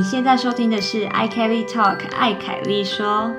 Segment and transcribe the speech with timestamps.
[0.00, 3.30] 你现在收听的是 i Kelly Talk 艾凯丽说，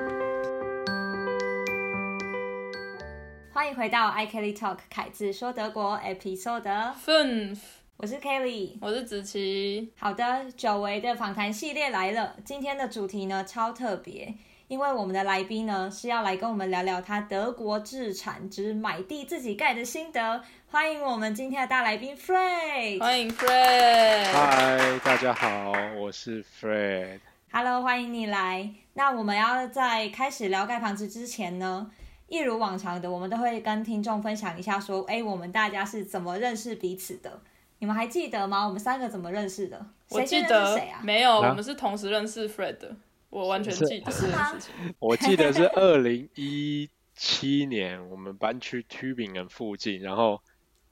[3.52, 7.58] 欢迎回到 i Kelly Talk 凯子说德国 Episode Fünf，
[7.96, 9.92] 我是 Kelly，我是子琪。
[9.98, 12.36] 好的，久违的访谈系列来了。
[12.44, 14.32] 今天的主题呢超特别，
[14.68, 20.44] 因为我们的来宾呢是要来跟我们聊聊他德国自产之买地自己盖的心得。
[20.72, 22.98] 欢迎我们今天的大来宾 Fred。
[22.98, 24.32] 欢迎 Fred。
[24.32, 27.20] 嗨，大家好，我是 Fred。
[27.50, 28.70] Hello，欢迎你来。
[28.94, 31.90] 那我们要在开始聊盖房子之前呢，
[32.26, 37.42] 一如往常的，我们都会跟听众分享一下，说，哎，我们大家是怎么认识彼此的？
[37.80, 38.64] 你们还记得吗？
[38.64, 39.84] 我们三个怎么认识的？
[40.08, 41.00] 我谁先记得认识谁啊？
[41.02, 42.96] 没有，啊我们是同时认识 Fred 的，
[43.28, 44.56] 我完全是记得是吗。
[44.98, 50.40] 我记得是二零一七年，我们搬去 Tubingen 附近，然后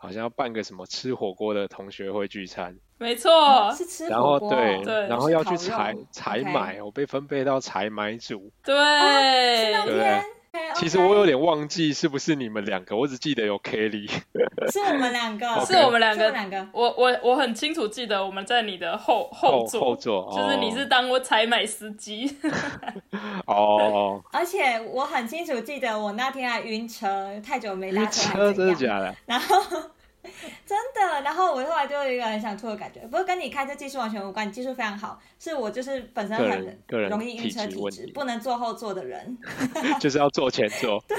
[0.03, 8.51] 好像要办个什么吃火锅的同学会聚餐，没错，是吃然火锅哦，后对，对然后要去采采买，我被分配到采买组。
[8.65, 9.85] 对，是那
[10.75, 14.11] 其实我有点忘记是不是你们两个，我只记得有 Kelly。
[14.73, 16.69] 是我们两个，是我们两个我们两个。
[16.73, 22.37] 我我我很清楚记得我们在你的后后座，后座就是你哦是当我采买司机。
[23.47, 29.15] 哦，而且我很清楚记得我那天还晕车，太久没搭晕车，还车真的假的？
[29.27, 29.57] 然后
[30.67, 39.39] 真的，然后我后来就有一个很想吐的感觉，不过跟你开车技术完全无关，你技术非常好，是我就是本身很个人容易晕车体质不能坐后座的人。
[39.99, 41.03] 就是要坐前座。
[41.09, 41.19] 对。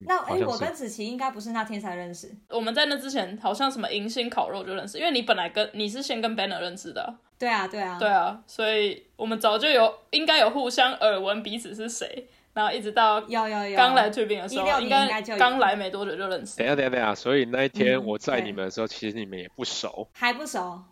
[0.00, 7.02] 那我跟子琪应该不是那天才认识，我们在那之前好像什么迎新烤肉就认识，因为你本来跟你是先跟 Banner 认识的。
[7.02, 16.66] 啊、对啊对啊，对啊，所以我们早就有应该有互相耳闻彼此是谁，然后一直到要要要，刚来 u b 的时16候，应应该刚来没多久就认识等。
[16.66, 20.08] 下，等下，等下，所以那一天嗯我载你们的时候，其实你们也不熟。
[20.12, 20.82] 还不熟，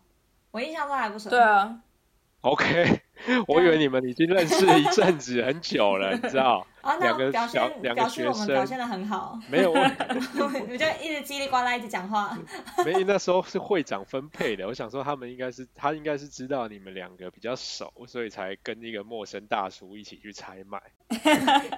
[0.51, 1.29] 我印象中还不熟。
[1.29, 1.81] 对啊
[2.41, 3.01] ，OK，
[3.49, 6.67] 我以为你们已经认识一阵子很久了，你知道？
[6.81, 9.79] 哦，那两个表小现两个学表示我们表现的很好，没有，我
[10.41, 12.35] 我就一直叽里呱啦一直讲话。
[12.87, 14.67] 没那时候是会长分配的。
[14.67, 20.81] 我想说他们应该是他应该是知道你们两个比较熟，所以才跟一个陌生大叔一起去采买。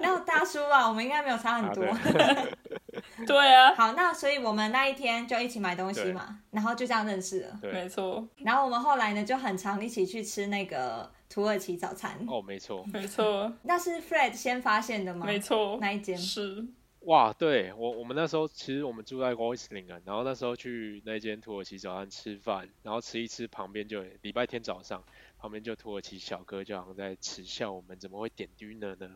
[0.01, 1.83] 那大叔啊，我们应该没有差很啊多。
[1.83, 7.59] 对对啊，好，那所以我们那一天就一起买东西嘛，然后就这样认识了。
[7.61, 12.23] 对，没错，然后我们后来呢，就很常一起去吃那个土耳其早餐。
[12.27, 15.25] 哦，没错， 没错，那是 Fred 先发现的吗？
[15.25, 16.63] 没错，那一间是，
[17.01, 25.03] 哇，对我我们那时候其实我们住在 w o i s l i n g 啊然后那时候去那间土耳其早餐吃饭，然后吃一吃，旁边就礼拜天早上
[25.39, 29.15] 旁边就土耳其小哥就好像在耻笑我们怎么会点 dinner 呢？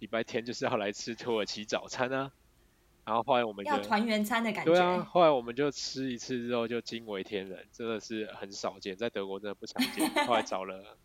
[0.00, 2.30] 礼拜天就是要来吃土耳其早餐啊。
[3.06, 4.72] 然后后来我们就要团圆餐的感觉。
[4.72, 10.08] 对啊，后来我们就吃一次之后就惊为天人，真的是很少见，在德国真的不常见。
[10.26, 10.96] 后来找了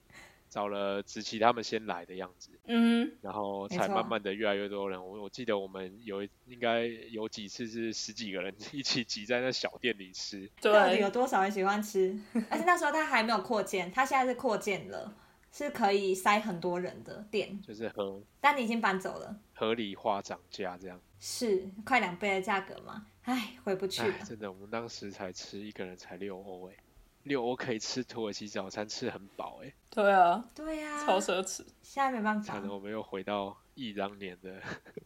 [0.49, 4.99] 找了子琪他们先来的样子，嗯，然后才慢慢的越来越多人。
[5.03, 12.19] 我我记得我们有应该有几次是十几个人 一起挤在那小店里吃，到底有，多少人喜欢吃？
[12.49, 15.15] 而且那时候他还没有扩建，他现在是扩建了，
[15.51, 20.99] 是可以塞很多人的店，就是合但你已经搬走了，合理化涨价这样。
[21.19, 23.05] 是快两倍的价格嘛？
[23.23, 24.23] 唉，回不去了哎，。
[24.23, 26.75] 真的，我们当时才吃一个人才六欧哎，
[27.29, 34.61] 六我可以吃土耳其早餐吃很饱哎，对啊，对呀、超奢侈，现在没办法惨，了，我们又回到忆当年的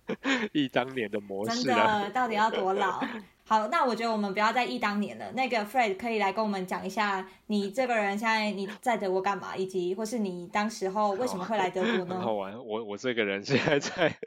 [0.54, 2.04] 忆当年的模真式了。
[2.06, 3.00] 的，到底要多老？
[3.46, 5.30] 好，那我觉得我们不要再忆当年了。
[5.34, 12.34] 那个 Fred 可以来跟我们讲一下，你这个人现在你在德国干嘛，以及或是你当时候为什么会来德国呢 好呢？
[12.34, 14.18] 玩，我我这个人现在在，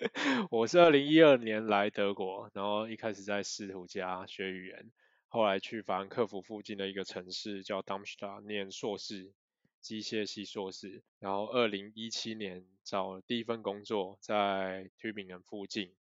[0.50, 4.84] 我是二零一二年来德国，然后一开始在试图家学语言，
[5.36, 9.34] 后来去法兰克福附近的一个城市叫 Darmstadt 念硕士，
[9.82, 15.94] 机械系硕士，然后二零一七年找第一份工作在 Tübingen 附近，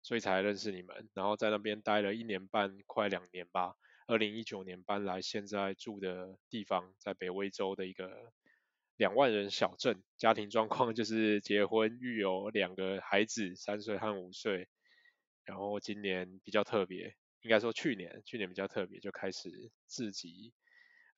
[0.00, 3.74] 所以才认识你们，然后在那边待了一年半，快两年吧。
[4.06, 8.32] 二零一九年搬来现在住的地方，在北威州的一个
[8.96, 14.68] 两万人小镇，家庭状况就是结婚育有两个孩子，三岁和五岁。
[15.44, 20.52] 然后今年比较特别，应该说去年，去年比较特别，就开始自己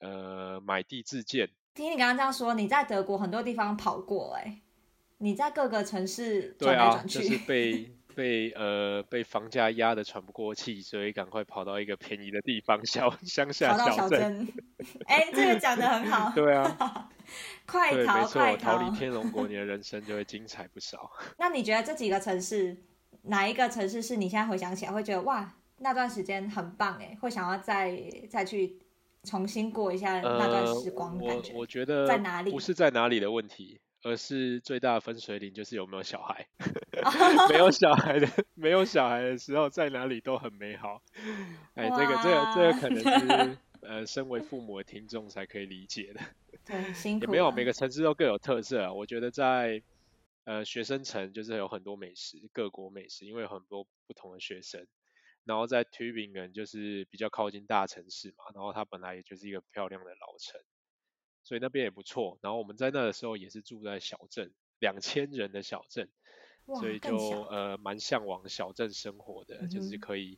[0.01, 1.49] 呃买地自建。
[1.73, 4.61] 听你刚刚这样说，你在德国很多地方跑过、哎，
[5.19, 14.19] 你在各个城市转来转去，就是被被呃被房价压得喘不过气，所以赶快跑到一个便宜的地方，小乡下小镇。
[14.19, 14.49] 镇。
[15.07, 17.09] 哎、这个讲的很好， 对啊，
[17.67, 18.97] 快，逃没错快，逃逃离！
[18.99, 21.09] 天龙国，你的 人生就会精彩不少。
[21.39, 22.77] 那你觉得这几个城市，
[23.23, 27.97] 哪一个城市是你现在回想起来会觉得哇，那段时间很棒哎，会想要再
[28.29, 28.79] 再去
[29.25, 31.51] 重新过一下那段时光的感觉。
[31.51, 36.47] 呃、我我觉得在哪里不是在哪里的问题，而是最大的分水岭就是有没有小孩。
[37.51, 41.03] 没有小孩的， 没有小孩的时候，在哪里都很美好。
[41.75, 46.21] 哎，这个这个这个可能是呃，身为父母的听众才可以理解的。
[46.65, 47.27] 对，辛苦。
[47.27, 48.93] 也没有每个城市都各有特色啊。
[48.93, 49.83] 我觉得在
[50.45, 54.87] 呃学生城就是有很多美食，各国美食，因为有很多不同的学生。
[55.47, 60.61] 然后在 Tubingen 就是比较靠近大城市嘛，然后它本来也就是一个漂亮的老城，
[61.43, 62.39] 所以那边也不错。
[62.43, 66.11] 然后我们在那的时候也是住在小镇，两千人的小镇。
[66.81, 70.37] 所以就呃蛮向往小镇生活的，就是可以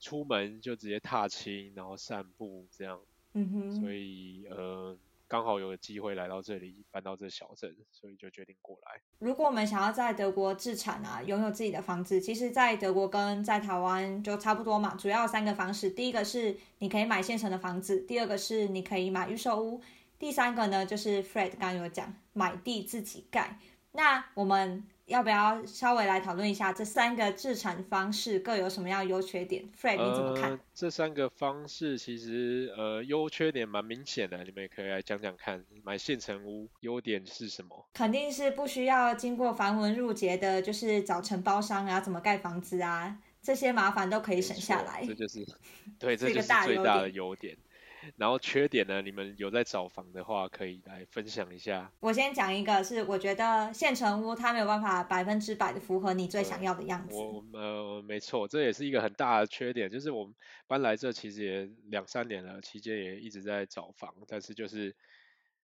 [0.00, 3.00] 出门就直接踏青，然后散步这样。
[3.34, 3.80] 嗯哼。
[3.80, 9.00] 所以呃刚好有机会来到这里，搬到这小镇，所以就决定过来。
[9.18, 14.94] 如果我们想要在德国自产啊，拥有自己的房子，其实，在德国跟在台湾就差不多嘛。
[14.94, 19.80] 主要三个方式，第一个是你可以买现成的房子，第二个是你可以买预售屋，
[20.18, 23.58] 第三个呢就是 Fred 刚刚有讲，买地自己盖。
[23.92, 24.84] 那我们。
[25.06, 30.58] 要不要稍微来讨论一下这三个制产方式各有什么样优缺点？Fred 你怎么看？
[30.72, 35.62] 这三个方式其实呃优缺点蛮明显的，你们也可以来讲讲看。
[35.82, 37.86] 买现成屋优点是什么？
[37.92, 45.04] 肯定是不需要经过繁文缛节的，就是找承包商啊，怎么盖房子啊，这些麻烦都可以省下来。
[45.06, 45.44] 这就是
[46.00, 47.54] 对，这就是最大的优点。
[48.16, 49.02] 然后缺点呢？
[49.02, 51.90] 你们有在找房的话，可以来分享一下。
[52.00, 57.14] 我先讲一个，是我觉得现成屋它没有办法百分之百的符合你最想要的样子。
[57.14, 59.90] 我呃，没错，这也是一个很大的缺点。
[59.90, 60.34] 就是我们
[60.66, 64.94] 搬来这其实也两三年了，期间也一直在找房，但是就是。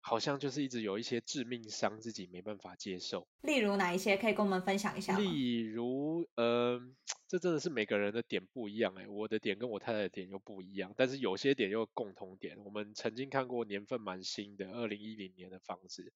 [0.04, 3.28] 好像就是一直有一些致命伤，自己没办法接受。
[3.42, 6.82] 例如哪一些可以跟我们分享一下例如，呃，
[7.28, 12.58] 这真的是每个人的点不一样哎，我的点跟我太太的点又不一样，但是有些点又共同点。
[12.66, 16.12] 我们曾经看过年份蛮新的，二零一零年的房子，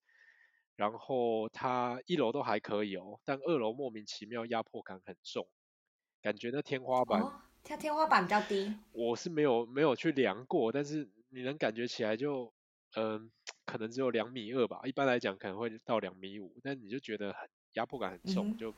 [0.74, 5.46] 然后它一楼都还可以哦，但二楼莫名其妙压迫感很重，
[6.20, 7.22] 感觉那天花板，
[7.62, 8.74] 它天花板比较低。
[8.90, 12.52] 我是没有没有去量过，但是你能感觉起来就。
[12.94, 13.30] 嗯，
[13.66, 18.72] 可能只有两米二吧，一般来讲可能会到两米五，但你就觉得很压迫感很重，就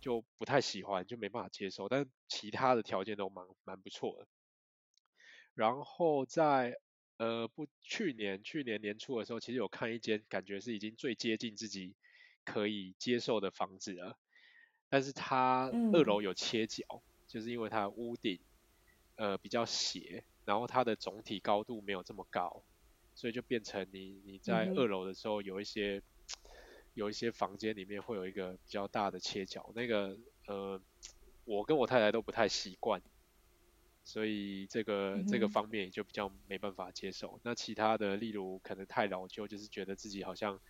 [0.00, 1.88] 就不太喜欢，就没办法接受。
[1.88, 4.26] 但其他的条件都蛮蛮不错的。
[5.54, 6.76] 然后在
[7.16, 11.94] 呃不去年去年年初的时候，其实有看一间，感觉是已经最接近自己
[12.44, 14.18] 可以接受的房子了，
[14.88, 16.84] 但是它二楼有切角，
[17.26, 18.40] 就是因为它屋顶
[19.16, 22.62] 呃比较斜，然后它的总体高度没有这么高。
[23.14, 26.02] 所以就变成你你在二楼的时候有一些
[26.94, 30.80] 有一些房间里面会有一个比较大的切角，那个呃
[31.44, 33.02] 我跟我太太都不太习惯，
[34.04, 37.40] 所以这个这个方面也就比较没办法接受。
[37.44, 40.60] 那其他的例如可能太老旧，就是觉得自己好像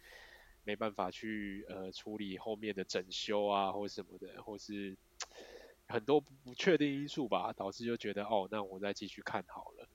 [0.65, 4.97] 没办法去呃处理后面的整修啊或什么的，或是
[5.89, 9.89] 很多不确定因素吧，导致就觉得哦那我再继续看好了。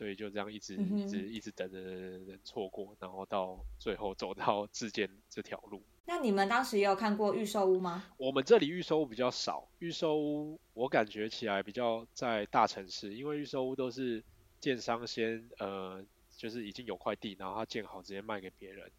[0.00, 5.82] 所以就这样一直一直一直等等等等错过，然后到最后走到自建这条路。
[6.06, 8.06] 那你们当时也有看过预售屋吗？
[8.16, 14.24] 我们这里预售屋比较少，预售屋我感觉起来比较在大城市，因为预售屋都是
[14.58, 16.02] 建商先呃
[16.34, 18.90] 就是已经有块地，然后他建好直接卖给别人，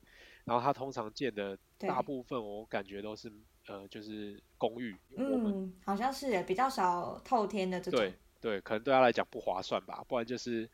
[0.46, 3.34] 然后他通常建的大部分我感觉都是
[3.66, 4.96] 呃就是公寓。
[5.18, 8.00] 嗯，好像是，比较少透天的这种。
[8.00, 10.70] 对对，可能对他来讲不划算吧，不然就是。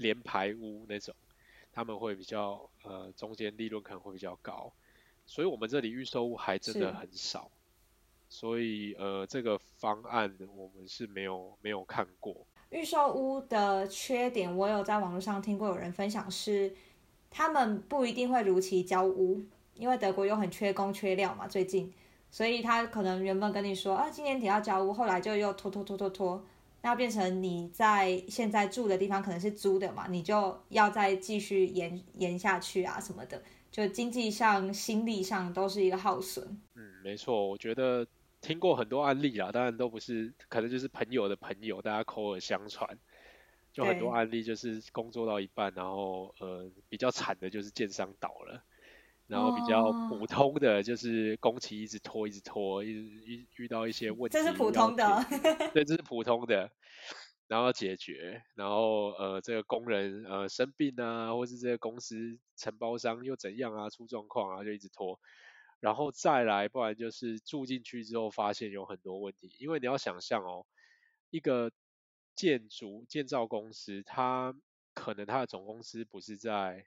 [0.00, 1.14] 连排屋那种，
[1.72, 4.72] 他们会比较呃中间利润可能会比较高，
[5.26, 7.50] 所以我们这里预售屋还真的很少，
[8.28, 12.34] 所以呃这个方案我们是没有没有看过。
[12.70, 16.74] 预售屋的缺点，我有在网络上听过有人分享是，
[17.30, 19.42] 他们不一定会如期交屋，
[19.74, 21.92] 因为德国又很缺工缺料嘛，最近，
[22.30, 26.44] 所以他可能原本跟你说啊今年底要交屋，后来就又拖拖拖拖拖。
[26.82, 36.60] 那变成你在现在住的地方可能是租的嘛，你就要再继续延延下去啊什么的，就经济上、心力上都是一个耗损。
[36.74, 38.06] 嗯，没错，我觉得
[38.40, 42.98] 听过很多案例啦，当然都不是，可能就是朋友的朋友，大家口耳相传，
[43.72, 48.62] 就很多案例就是工作到一半，然后呃比较惨的就是建商倒了。
[49.30, 54.36] 然后比较普通的就是工期一直拖，一直拖，一直遇遇到一些问题。
[54.36, 55.24] 这是普通的。
[55.72, 56.70] 对，这是普通的。
[57.46, 65.18] 然后解决，然后呃，这个工人呃生病啊，或是这个公司承包商又怎样啊，出状况啊，就一直拖。
[65.80, 70.66] 然后再来，不然就是住进去之后发现有很多问题，因为你要想象哦，
[71.30, 71.72] 一个
[72.36, 74.54] 建筑建造公司它
[74.94, 76.84] 可能它的总公司不是在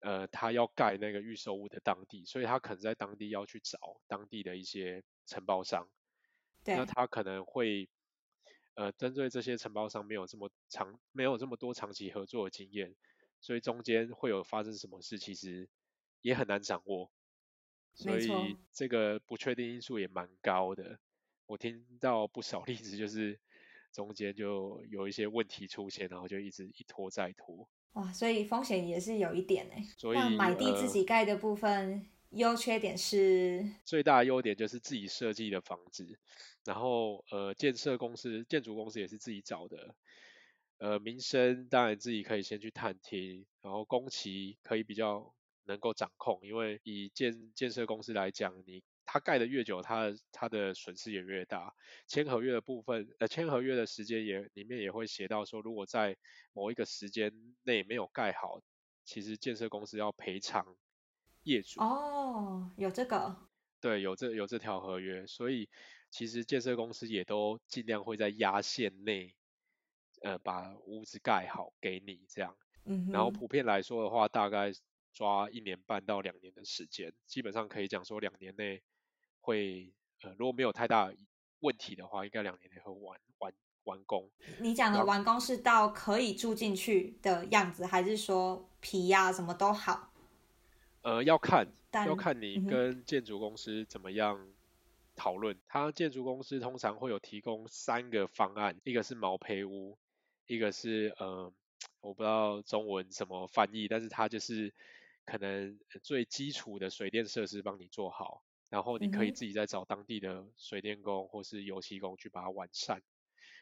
[0.00, 5.88] 呃他要盖那个预售屋的当地，所以他可能在当地要去找当地的一些承包商，
[6.64, 7.88] 对那，他可能会
[8.74, 12.94] 呃针对这些承包商没有这么长没有这么多长期合作的经验，
[13.40, 15.68] 所以中间会有发生什么事，其实
[16.20, 17.10] 也很难掌握，
[17.94, 21.00] 所以这个不确定因素也蛮高的。
[21.46, 23.40] 我听到不少例子，就是
[23.92, 27.68] 中间就有一些问题出现，然后就一直一拖再拖。
[27.98, 29.84] 哇，所以风险也是有一点哎。
[29.96, 36.16] 所以那买地自呃己盖的部分，优缺点是，最大的优点就是自己设计的房子，
[36.64, 39.96] 然后呃建设公司、建筑公司也是自己找的，
[40.78, 51.74] 呃民生当然自己可以先去探听，然后工期可以比较能够掌控，因为以建建设公司来讲，你它盖的越久，它的它的损失也越大。
[52.06, 56.18] 签合约的部分，呃签合约的时间也里面也会写到说，如果在
[56.52, 58.60] 某一个时间内没有盖好，
[59.06, 60.76] 其实建设公司要赔偿
[61.42, 61.80] 业主。
[61.80, 63.48] 哦，有这个，
[63.80, 65.70] 对，有这有这条合约，所以
[66.10, 69.34] 其实建设公司也都尽量会在压线内，
[70.20, 72.54] 呃，把屋子盖好给你这样。
[72.84, 74.70] 嗯，然后普遍来说的话，大概
[75.14, 78.82] 抓一年半到两年的时间，基本上可以讲说两年内
[79.48, 79.90] 会，
[80.22, 81.10] 呃，如果没有太大
[81.60, 83.52] 问题的话，应该两年内会完完
[83.84, 84.30] 完工。
[84.60, 90.12] 你讲的完工是到可以住进去的样子，还是说皮呀、什么都好？
[91.00, 94.38] 呃，要看要看你跟建筑公司怎么样
[95.16, 95.58] 讨论。
[95.66, 99.96] 他建筑公司通常会有提供三个方案，一个是毛坯屋，
[100.46, 101.50] 一个是呃，
[102.02, 104.74] 我不知道中文怎么翻译，但是它就是
[105.24, 113.02] 可能最基础的水电设施帮你做好，然后你可以自己再找当地的水电工或是油漆工去把它完善。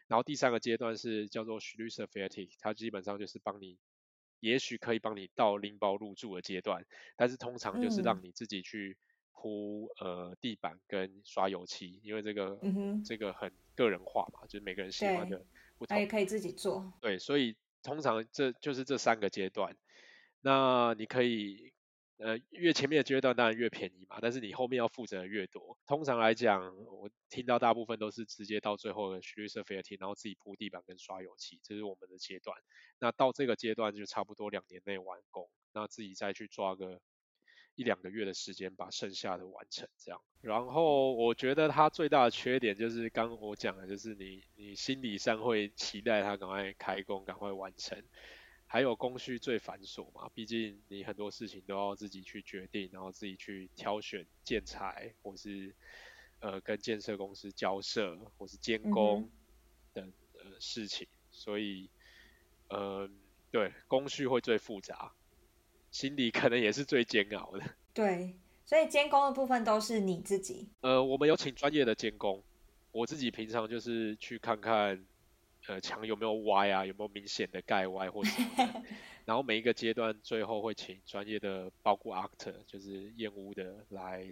[0.09, 3.79] 然后第三个阶段是叫做 s c h l u s s f e r t i g 它基本上就是帮你，
[4.41, 6.85] 也许可以帮你到拎包入住的阶段，
[7.17, 8.97] 但是通常就是让嗯你自己去
[9.33, 15.45] 铺呃地板跟刷油漆，因为这个、嗯这个很个人化嘛，就是每个人喜欢的
[15.77, 16.07] 不同那也。
[16.07, 16.93] 可以自己做。
[17.01, 19.77] 对，所以通常这就是这三个阶段。
[20.41, 21.73] 那你可以，
[22.19, 25.77] 呃，越前面的阶段当然越便宜嘛，但是你后面要负责的越多。
[25.87, 32.57] 通常来讲，我听到大部分都是直接到最后的绿色飞 t 然后自己铺地板跟刷油漆，这是我们的阶段。
[32.99, 37.01] 那到这个阶段就差不多两年内完工，那自己再去抓个
[37.75, 40.19] 一两个月的时间把剩下的完成这样。
[40.41, 48.03] 然后我觉得它最大的缺点就是刚我讲的，就是你你心理上会期待它赶快开工，赶快完成。
[48.77, 55.75] 还有工序最繁琐嘛，毕竟你很多事情都要自己去决定，然后自己去挑选建材，或是
[56.41, 59.31] 呃跟建设公司交涉，或是监嗯工哼
[59.95, 61.89] 等呃事情，所以
[62.69, 63.09] 呃
[63.51, 65.11] 对工序会最复杂，
[65.91, 67.65] 心里可能也是最煎熬的。
[67.95, 70.69] 对，所以监工的部分都是你自己。
[70.83, 72.45] 呃，我们有请专业的监工，
[72.93, 75.03] 我自己平常就是去看看，
[75.69, 78.83] 呃，墙有没有歪啊，有没有明显的盖歪或什么的。
[79.27, 84.25] 然后每一个阶段最后会请专业的包括 actor，就是验屋的来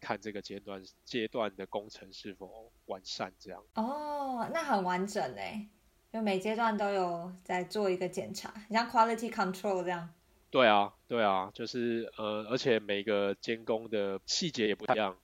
[0.00, 3.62] 看这个阶段阶段的工程是否完善，这样。
[3.74, 5.68] 哦，那很完整哎，
[6.12, 10.12] 就每阶段都有在做一个检查，你像 quality control 这样。
[10.50, 15.16] 对啊，对啊，就是呃，而且每个监工的细节也不一样，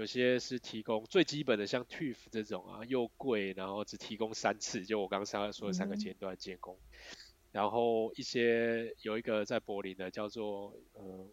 [0.00, 6.78] 有些是提供最基本的，像 TÜV 这种啊，又贵，然后只提供三次，就我刚刚说的三个嗯阶段监工。
[7.52, 11.28] 然后一些有一个在柏林的叫做呃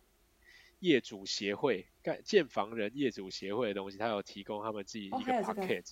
[0.79, 5.85] 业主协会，盖建房人业主协会的东西，他有提供他们自己一个 packet，、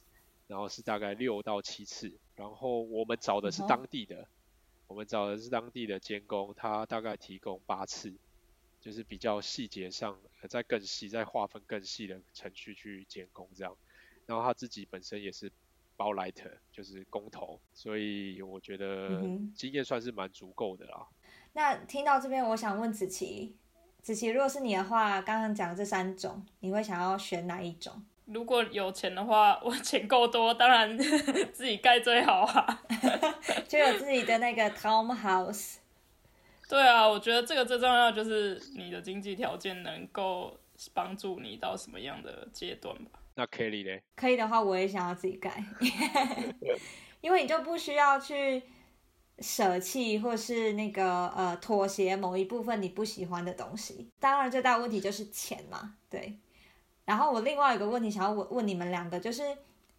[0.47, 4.27] 然后是大概六到七次，然后我们找的是当地的，
[4.87, 8.13] 我们找的是当地的监工，他大概提供八次，
[8.81, 13.75] 就是比较细节上，呃，再更细，再划分更细的程序去监工这样。
[14.27, 15.51] 然后他自己本身也是
[15.97, 19.21] 包 lighter，就是工头，所以我觉得
[19.55, 21.07] 经验算是蛮足够的啦。
[21.53, 23.55] 那听到这边，我想问子琪，
[24.01, 28.05] 子琪，如果是你的话，刚刚讲的这三种，你会想要选哪一种？
[28.25, 30.97] 如果有钱的话，我钱够多，当然
[31.53, 32.83] 自己盖最好啊。
[33.67, 35.77] 就有自己的那个 townhouse。
[36.67, 40.59] 对啊，我觉得这个最重要就是你的经济条件能够
[40.93, 43.19] 帮助你到什么样的阶段吧。
[43.35, 44.01] 那 Kelly 呢？
[44.15, 45.63] 可以的话，我也想要自己盖，
[47.21, 48.63] 因为你就不需要去
[49.39, 54.09] 舍弃或是那个呃妥协某一部分你不喜欢的东西。
[54.19, 56.39] 当然，最大的问题就是钱嘛，对。
[57.03, 59.43] 然后我另外有个问题想要问问你们两个，就是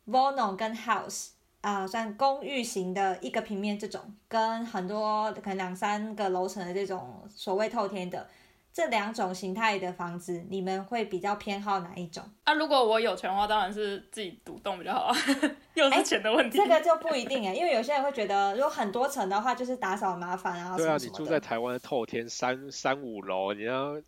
[0.07, 1.29] Vono 跟 House，
[1.67, 8.25] 啊、算公寓型的一个平面这种，跟很多可能两三个楼层的这种所谓透天的
[8.73, 12.23] 这两种形态的房子，你们会比较偏好哪一种？
[12.45, 15.17] 啊，如果我有钱的话，当然是自己独栋比较好啊，
[15.75, 16.57] 又是钱的问题。
[16.57, 24.01] 这个就不一定哎，因为有些人会觉得，如果很多层的话，就是打扫麻烦啊，对啊，你住在台湾的透天三三五楼，你要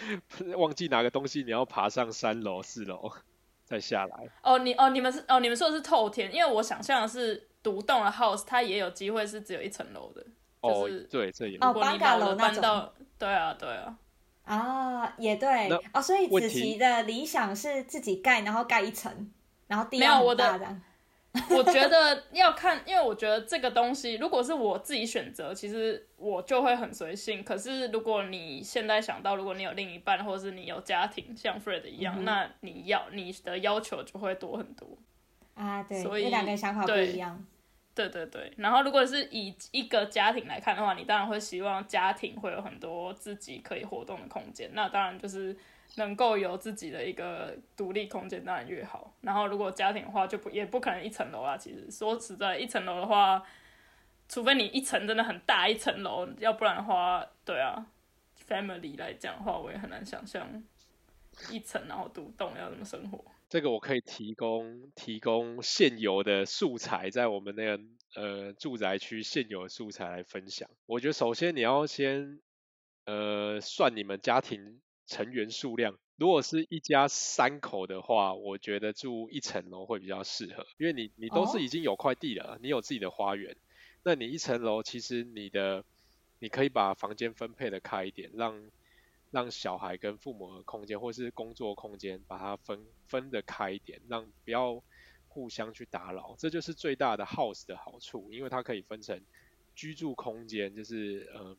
[0.56, 3.12] 忘记拿个东西，你要爬上三楼四楼
[3.72, 4.28] 再下来。
[4.42, 10.22] 哦，你哦，你们是哦，你们说的是透天，因为我想象的是独栋的 house，它也有机会是只有一层楼的，
[10.60, 13.96] 哦就是，对，这也哦如果你 bungalow 老了那种搬到，对啊，对啊，
[14.44, 19.32] 啊，也对那哦，所以子琪的理想是自己盖，然后盖一层，
[19.68, 20.82] 然后地没有我的要很大这样。
[21.48, 27.42] 我觉得要看，因为我觉得这个东西，如果是我自己选择，其实我就会很随性。
[27.42, 34.86] 可是如果你现在想到，如果你有另一半，或者是你有家庭，像 Fred 一样，嗯那你要你的要求就会多很多。
[35.54, 37.42] 啊，对，所以两个想法不一样。
[37.94, 45.54] 对对对，然后如果是以一个家庭来看的话，你当然会希望家庭会有很多自己可以活动的空间，那当然就是
[45.96, 49.14] 能够有自己的一个独立空间，当然越好。
[49.20, 51.56] 然后如果家庭的话，就不也不可能一层楼啦。
[51.56, 53.44] 其实说实在，一层楼的话，
[54.28, 57.86] 除非你一层真的很大一层楼，要不然的话，对啊
[58.48, 60.62] ，family 来讲的话，我也很难想象
[61.50, 63.22] 一层然后独栋要怎么生活。
[63.50, 67.82] 这个我可以提供提供现有的素材，在我们那个
[68.14, 70.70] 呃住宅区现有的素材来分享。
[70.86, 72.40] 我觉得首先你要先
[73.04, 81.46] 呃算你们家庭成员数量，如果是一家三口的话，我觉得住一层楼会比较适合，因为你你都哦。
[81.46, 83.56] 是已经有块地了，你有自己的花园，
[84.04, 85.84] 那你一层楼其实你的
[86.38, 88.70] 你可以把房间分配的开一点，让
[89.30, 94.82] 让小孩跟父母的空间或是工作空间把它分分的开一点，让不要
[95.28, 99.22] 互相去打扰，这就是最大的 house 的好处，因为它可以分成
[99.74, 101.56] 居住空间，就是呃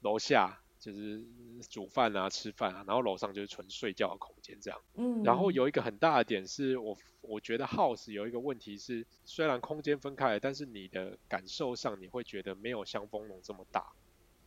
[0.00, 1.22] 楼下就是
[1.68, 4.80] 煮饭啊、吃饭啊，然后楼上就是纯睡觉的空间这样。
[4.94, 13.92] 嗯，然后有一个很大的点是我我觉得 house 有一个问题是，虽然空间分开了，但是你的感受上你会觉得没有像风龙这么大。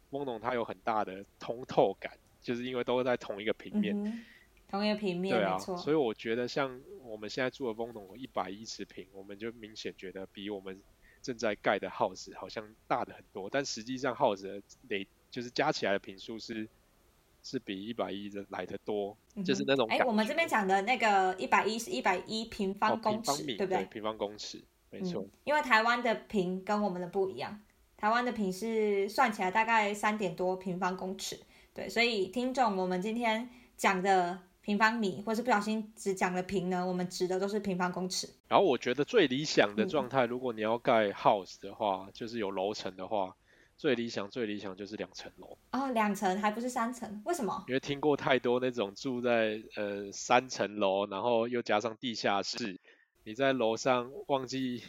[0.10, 3.96] 风龙它有很大的通透感，就是因为都在同一个平面。
[4.04, 4.24] 嗯
[4.72, 10.82] 同一个平面，对啊，所以我觉得像我们现在住的风龙一百一十平，我们就明显觉得比我们
[11.22, 16.67] 正在盖的 house 好像大的很多，但实际上 house 的累就是加起来的平数是
[17.41, 23.84] 是比一百一的来的多，就是那种哎、感我们这边讲的那个一百一是一百一平哦方公尺，对不对？
[23.86, 25.24] 平方公尺，没错。
[25.24, 27.60] 嗯，因为台湾的平跟我们的不一样，
[27.98, 31.39] 台湾的平是算起来大概三点多平方公尺，
[31.74, 38.30] 对，所以听众，我们今天讲的平方米，或是不小心只讲了平呢，我们指的都是平方公尺。
[38.48, 43.36] 然后我觉得最理想的嗯状态，如果你要盖 house 的话，就是有楼层的话，
[43.82, 45.58] 最理想最理想就是两层楼。
[45.72, 47.65] 哦，两层还不是三层，为什么？
[47.67, 52.80] 因为听过太多那种住在呃三层楼，然后又加上地下室，
[53.24, 54.84] 你在楼上忘记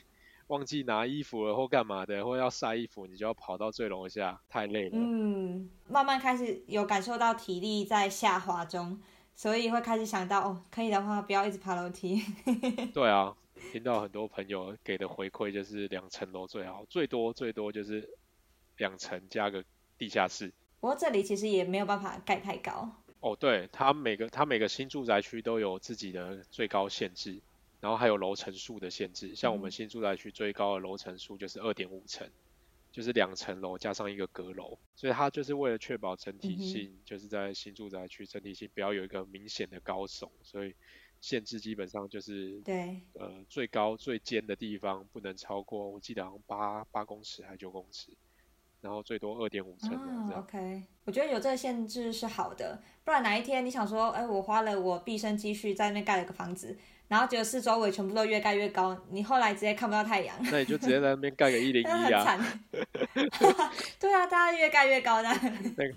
[0.49, 4.99] 忘记拿衣服了或干嘛的，或要晒衣服，你就要跑到最楼下，太累了。
[4.99, 9.01] 嗯，慢慢开始有感受到体力在下滑中，
[9.35, 12.23] 所以会开始想到，哦，可以的话不要一直爬楼梯。
[12.93, 13.35] 对啊，
[13.73, 18.07] 听到很多朋友给的回馈就是两层楼最好，最多最多就是
[18.77, 19.65] 两层加个
[19.99, 20.53] 地下室。
[20.81, 22.91] 不过这里其实也没有办法盖太高。
[23.21, 27.41] 哦，对，它每个它每个新住宅区都有自己的最高限制，
[27.81, 29.37] 然后还有楼层数的限制。
[29.37, 32.29] 像我们嗯新住宅区最高的楼层数就是二点五层，
[32.91, 40.75] 就是两层楼加上一个阁楼，所以它就是为了确保整体性，就是在新住宅区整体性不要有一个明显的高耸，所以
[41.21, 48.11] 限制基本上就是对，呃最高最尖的地方不能超过，我记得好像八八公尺还是九公尺，
[48.83, 50.41] 然后最多二点五层楼这哦样。
[50.41, 56.77] ，OK，我觉得有这个限制是好的，不然哪一天你想说，哎，我花了我毕生积蓄在那边盖了个房子，
[57.09, 62.61] 然后结果四周围全部都越盖越高，你后来直接看不到太阳，那你就直接在那边盖个 一零一啊，很惨。
[63.99, 65.29] 对啊，大家越盖越高的
[65.79, 65.95] 那个，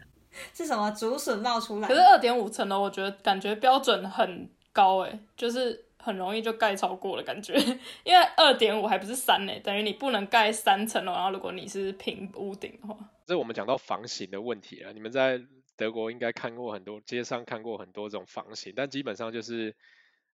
[0.54, 1.96] 是什么竹笋冒出来可？
[1.96, 7.56] 是二点五层楼，我觉得感觉标准很高哎，就是很容易就盖超过了感觉。
[8.04, 11.12] 因为二点五还不是三呢，等于你不能盖三层楼。
[11.12, 14.94] 然后如果你是平屋顶的话，这我们讲到房型的问题了。
[14.94, 15.42] 你们在
[15.76, 19.76] 德国应该看过很多，街上看过很多这种房型，但基本上就是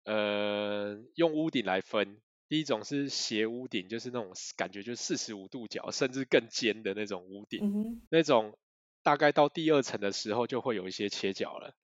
[0.05, 2.19] 呃用屋顶来分。
[2.49, 7.61] 第一种是斜屋顶，就是那种感觉就是四十五度角，甚至更尖的那种屋顶。
[7.63, 8.59] 嗯，那种
[9.05, 11.75] 大概到第二层的时候就会有一些切角了。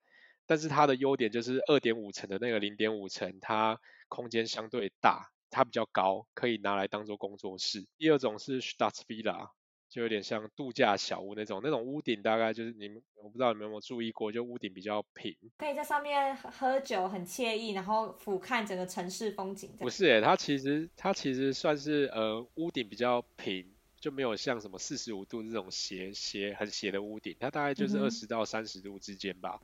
[0.47, 7.85] 但是它的优点就是二点五层的那个零点五层，它空间相对大，它比较高，可以拿来当做工作室。
[7.97, 9.49] 第二种是 Stadsvilla，
[9.89, 15.35] 就有点像度假小屋那种，那种屋顶大概就是你们，我不知道你们有没有注意过，就屋顶比较平。
[15.57, 19.69] 可以在上面喝酒，很惬意，然后俯瞰整个城市风景。
[19.77, 29.59] 不是诶，它其实它其实算是呃屋顶比较平，就没有像什么四十五度这种斜斜很斜的屋顶，它大概就是二十到三十度之间吧。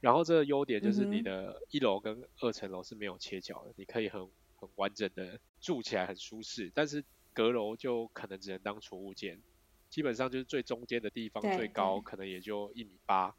[0.00, 6.72] 然后这个优点就是你的一楼跟二层楼是没有切角的，你可以很很完整的住起来很舒适。
[6.74, 9.42] 但是阁楼就可能只能当储物间，
[9.88, 13.34] 基本上就是最中间的地方最高可能也就一米八，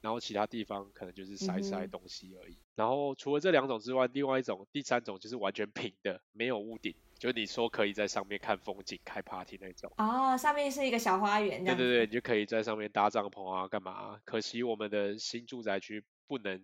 [0.00, 2.56] 然后其他地方可能就是塞塞东西而已。
[2.74, 6.94] 然后除了这两种之外，另外一种第三种就是完全平的，没有屋顶。
[7.22, 14.20] 就你说可以在上面看风景、开 party 那种哦，上面是一个小花园，对对对，你就可以在上面搭帐篷啊，干嘛？
[14.24, 16.60] 可惜我们的新住宅区不能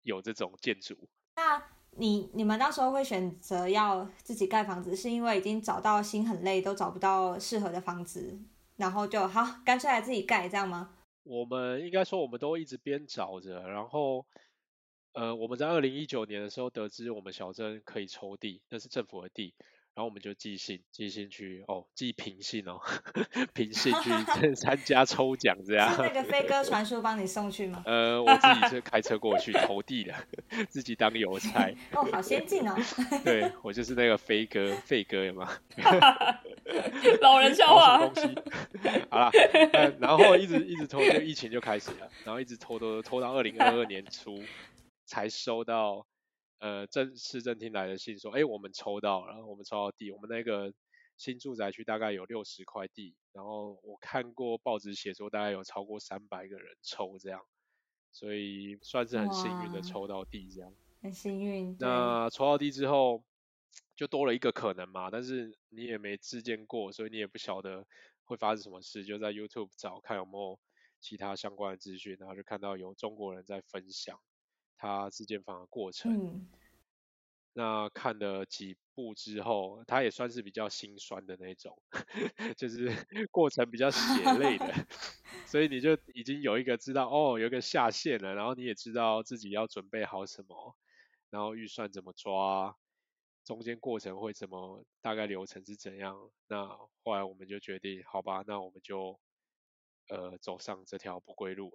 [0.00, 0.96] 有这种建筑。
[1.36, 8.40] 那你你们到时候会选择要自己盖房子，是因为已经找到心很累，都找不到适合的房子，
[8.76, 10.96] 然后就好干脆来自己盖这样吗？
[11.24, 14.24] 我们应该说我们都一直边找着，然后
[15.12, 19.52] 呃，我们在二零一九年的时候得知我们小镇可以抽地，那是政府的地。
[20.00, 22.80] 然后我们就寄信，寄信去哦，寄平信哦，
[23.52, 24.10] 平信去
[24.56, 25.94] 参加抽奖这样。
[25.94, 27.82] 是那个飞鸽传书帮你送去吗？
[27.84, 30.14] 呃，我自己是 开车过去投递的，
[30.70, 31.70] 自己当邮差。
[31.92, 32.74] 哦，好先进哦。
[33.22, 35.46] 对，我就是那个飞鸽，飞鸽有吗？
[37.20, 37.98] 老人笑话。
[37.98, 38.34] 东西。
[39.10, 39.30] 好了，
[40.00, 44.42] 然后一直一直拖，就疫情就开始了，然后一直拖拖拖到二零二二年初
[45.04, 46.06] 才收到。
[46.60, 50.72] 呃，政市政厅来的信说，哎，我们抽到了，我们抽到地，我们那个
[51.16, 57.40] 新住宅区大概有六十块地，然后我看过报纸写说大概有超过三百个人抽这样，
[58.12, 60.74] 所以算是很幸运的抽到地这样。
[61.00, 61.74] 很幸运。
[61.80, 63.24] 那抽到地之后，
[63.96, 67.86] 就多了一个可能嘛，但是你也没自见过，所以你也不晓得
[68.24, 70.60] 会发生什么事，就在 YouTube 找看有没有
[71.00, 74.20] 其他相关的资讯，然后就看到有中国人在分享。
[74.80, 76.46] 他自建房的过程，
[77.52, 81.76] 那看了几部之后，他也算是比较心酸的那种，
[82.56, 82.90] 就是
[83.30, 84.00] 过程比较血
[84.38, 84.72] 泪的，
[85.46, 90.74] 所以你就已经有一个知道哦，有一个下线了，然后你也知道自己要准备好什么，
[91.28, 92.74] 然后预算怎么抓，
[93.44, 96.30] 中间过程会怎么，大概流程是怎样。
[96.48, 96.66] 那
[97.04, 99.20] 后来我们就决定，好吧，那我们就
[100.08, 101.70] 呃走上这条不归路。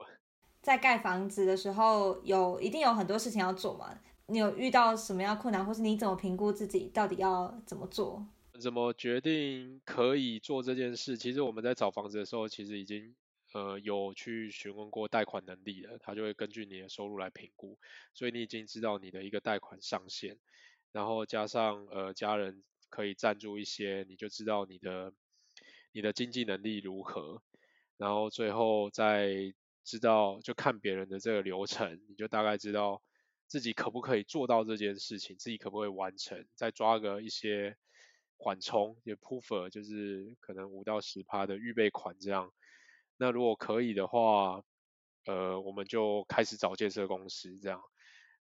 [0.66, 3.96] 在盖房子的时候，有一定有很多事情要做嘛？
[4.26, 8.26] 你有遇到什么样困难，或是你怎么评估自己到底要怎么做？
[8.60, 11.16] 怎么决定可以做这件事？
[11.16, 13.16] 其实我们在找房子的时候，其实已经
[13.54, 17.78] 呃有去询问过贷款能力了，他就会根据你的收入来评估，
[18.16, 20.36] 所以你已经知道你的一个贷款上限，
[20.92, 25.14] 然后加上呃家人可以赞助一些，你就知道你的
[25.92, 27.44] 你的经济能力如何，
[27.98, 29.54] 然后最后再。
[29.86, 33.04] 知道就看别人的这个流程，你就大概知道
[33.46, 37.78] 自己可不可以做到这件事情，自己可不可以完成，再抓个一些
[38.38, 42.52] 缓冲，也 puffer，就是可能五到十趴的预备款这样。
[43.18, 44.64] 那如果可以的话，
[45.26, 47.80] 呃，我们就开始找建设公司这样。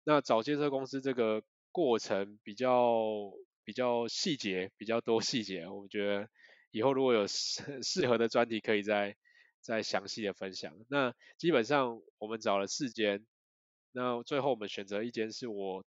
[0.03, 3.31] 那找建设公司这个过程比较
[3.63, 6.27] 比较细节，比较多细节，我觉得
[6.71, 9.15] 以后如果有适适合的专题，可以在。
[9.65, 10.77] 再详细的分享。
[10.89, 13.25] 那基本上我们找了四间，
[13.91, 15.83] 那最后我们选择一间是我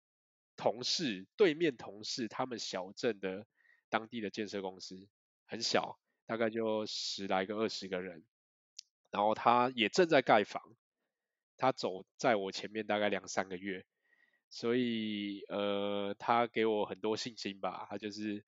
[0.57, 3.47] 同事对面同事他们小镇的
[3.91, 5.07] 当地的建设公司，
[5.45, 8.25] 很小，大概就十来个二十个人，
[9.11, 10.75] 然后他也正在盖房，
[11.59, 13.85] 他走在我前面大概两三个月，
[14.49, 18.43] 所以呃他给我很多信心吧，他就是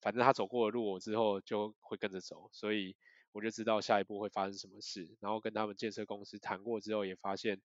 [0.00, 2.96] 反正他走过的路我之后就会跟着走，所以。
[3.32, 7.60] 我就知道下一步会发生什么事，然后跟他们建设公司谈过之后，也发现，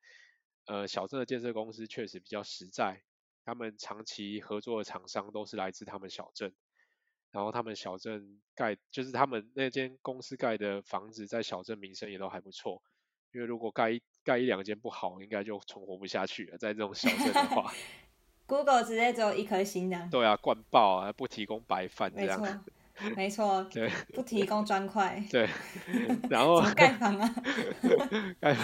[0.65, 3.03] 呃，小镇的建设公司确实比较实在，
[3.43, 6.53] 他们长期合作的厂商都是来自他们小镇，
[7.31, 12.81] 然后他们小镇盖，就是他们那间公司盖的房子在小镇名声也都还不错，
[13.33, 17.73] 因为如果盖一盖一两间不好，应该就存活不下去了，在这种小镇的话，
[18.47, 22.63] Google 直接只有一颗星的，对啊，灌爆啊，不提供白饭这样。
[23.15, 25.47] 没错，对，不提供砖块，对，
[26.29, 27.29] 然后盖房啊，
[28.41, 28.55] 盖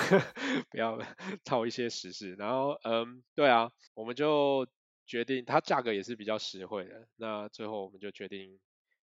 [0.70, 0.98] 不要
[1.44, 4.68] 套一些实事，然后嗯，对啊，我们就
[5.06, 8.60] 决定，它价格也是比较实惠的，那最后我们就决定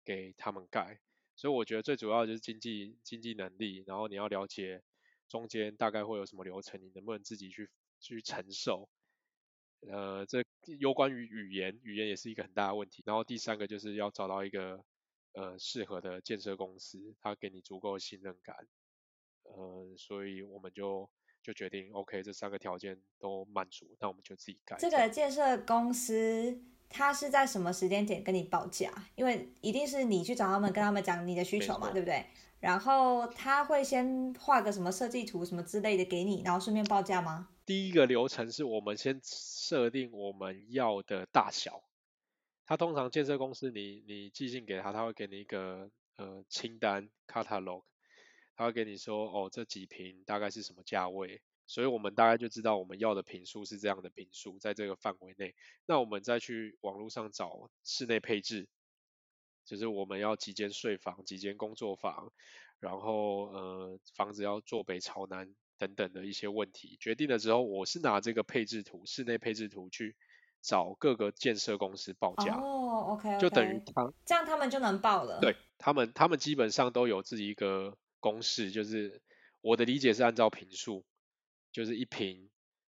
[0.04, 0.98] 给他们盖，
[1.36, 4.82] 所以我觉得最主要就是经济经济能力，然后你要了解
[5.28, 8.88] 中间大概会有什么流程，你能不能自己去去承受，
[9.90, 10.44] 呃，这
[10.78, 13.02] 有关于语言，语言也是一个很大的问题。
[13.06, 14.84] 然后第三个就是要找到一个
[15.34, 18.56] 呃适合的建设公司，他给你足够的信任感。
[19.42, 21.08] 呃，所以我们就
[21.42, 24.76] 就决定，OK，这三个条件都满足，那我们就自己盖。
[24.78, 28.90] 这个建设公司他是在什么时间点跟你报价？
[29.16, 32.24] 因为一定是你去找他们，跟他们讲你的需求嘛，对不对？
[32.60, 37.50] 然后他会先画个什么设计图什么之类的给你，然后顺便报价吗？
[37.66, 41.82] 第一个流程是我们先设定我们要的大小。
[42.66, 47.84] 他通常建设公司，你你寄信给他，他会给你一个呃清单 catalog。
[48.56, 55.56] 他会给你说，哦，这几平大概是什么价位，所以我们大概就知道我们要的平数是这样的平数，在这个范围内。
[55.86, 58.68] 那我们再去网络上找室内配置，
[59.64, 62.32] 就是我们要几间睡房、几间工作房，
[62.78, 66.96] 然后呃房子要坐北朝南等等的一些问题。
[67.00, 70.14] 决定了之后，我是拿这个配置图、室内配置图去
[70.64, 72.56] 找各个建设公司报价。
[72.56, 75.38] 哦，OK，就等于他这样他们就能报了。
[75.40, 77.96] 对他们，他们基本上都有自己一个。
[78.24, 79.20] 公式就是
[79.60, 81.04] 我的理解是按照平数，
[81.70, 82.48] 就是一平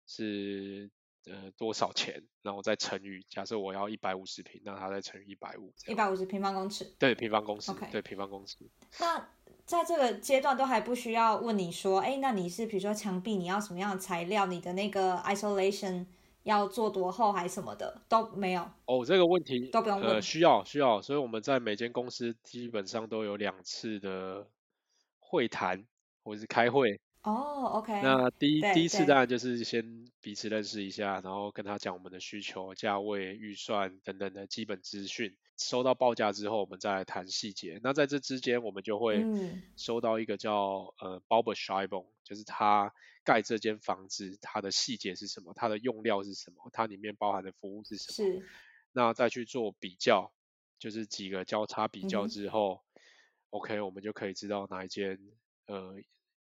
[0.05, 0.91] 是
[1.23, 6.83] 呃多少钱，然后再乘以，假设我要一百五十平，那它再乘以一百五，一百五十平方公尺。
[6.99, 7.71] 对，平方公尺。
[7.89, 8.57] 对，平方公尺。
[8.99, 9.25] 那
[9.65, 16.05] 在这个阶段都还不需要问你说，哎，那你是比如说墙壁你要什么样的材料，你的那个 isolation
[16.43, 18.69] 要做多厚还是什么的都没有。
[18.85, 20.09] 哦，这个问题都不用问。
[20.09, 24.47] 呃，需要需要，所以我们在每间公司基本上都有两次的。
[25.33, 25.85] 会谈
[26.25, 28.01] 或者是开会哦，OK。
[28.03, 35.37] 那第一第一次当然就是先彼此认识一下，然后跟他讲我们的需求、价位、预算等等的基本资讯。
[35.57, 37.79] 收到报价之后，我们再来谈细节。
[37.81, 39.25] 那在这之间，我们就会
[39.77, 48.29] 收到一个叫呃 b o b s h i b o n 就是他盖这间房子它的细节是什么，它的用料是什么，它里面包含的服务是什么。
[48.29, 48.45] 是。
[48.91, 50.31] 那再去做比较，
[50.79, 52.81] 就是几个交叉比较之后。
[53.51, 55.19] OK，我们就可以知道哪一间
[55.67, 55.95] 呃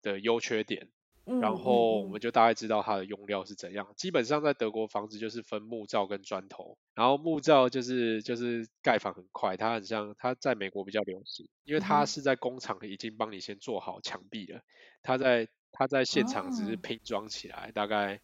[0.02, 0.90] 的优缺点，
[1.24, 3.94] 然后我们就大概知道它的用料是怎样。
[3.96, 14.60] 基本上在德国房子就是分木造跟砖头，然后木造就是就是盖房很快，它很像它在美国比较流行，因为它是在工厂已经帮你先做好墙壁了，
[15.00, 18.20] 它在它在现场只是拼装起来，大概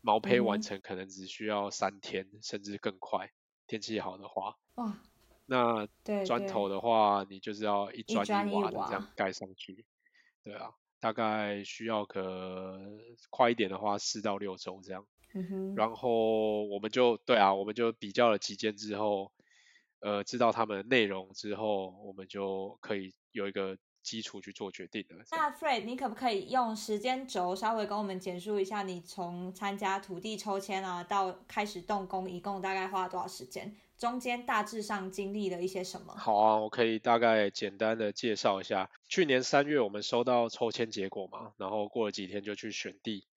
[0.00, 3.32] 毛坯完成可能只需要三天甚至更快，
[3.66, 4.56] 天气好的话。
[4.74, 4.98] 哇。
[5.44, 5.86] 那
[6.24, 9.84] 砖头的话，你就是要一砖一瓦的这样盖上去，
[10.44, 12.80] 对啊，大概需要个
[13.28, 15.04] 快一点的话四到六周这样。
[15.76, 19.32] 然后我们就对啊，我们就比较了几间之后，
[19.98, 25.16] 呃，知道他们的内容之后，我们就可以有一个基础去做决定的。
[25.30, 33.74] 那 Fred，你可不可以用时间轴稍微跟我们简述一下，你从参加土地抽签啊到开始动工，一共大概花了多少时间？
[33.96, 36.12] 中间大致上经历了一些什么？
[36.16, 38.90] 好啊，我可以大概简单的介绍一下。
[39.06, 43.28] 去年三月我们收到抽签结果嘛，然后过了几天就去选地，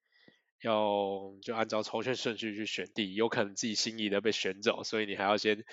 [0.61, 5.63] 要就按照抽签顺序去选地，有可能自己心仪的被选走，所以你还要先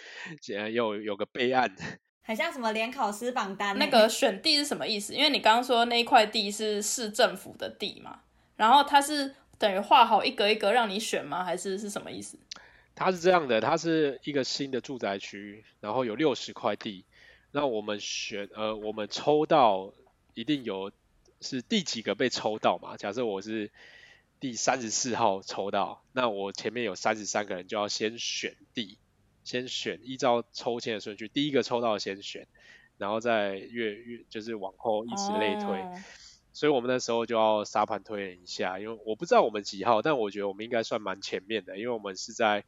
[0.43, 1.75] 先有有个备案。
[2.23, 3.77] 很像什么联考师榜单？
[3.79, 5.15] 那个选地是什么意思？
[5.15, 8.21] 因为你刚刚说那一块地是市政府的地嘛，
[8.57, 11.43] 然后它是等于画好一格一格让你选吗？
[11.45, 12.39] 还是是什么意思？
[12.95, 17.05] 它是这样的，它是一个新的住宅区，然后有六十块地，
[17.51, 19.93] 那我们选呃，我们抽到
[20.35, 20.93] 一定有
[21.41, 22.97] 是第几个被抽到嘛？
[22.97, 23.71] 假设我是
[24.39, 28.99] 第三十四号抽到，那我前面有三十三个人就要先选地，
[29.45, 32.47] 先选依照抽签的顺序，第一个抽到先选，
[32.99, 35.85] 然后再越越就是往后一直类推，
[36.53, 42.65] 所以我们那时候就要沙盘推演一下，因为我不知道我们几号，但我觉得我们应该算蛮前面的，因为我们是在。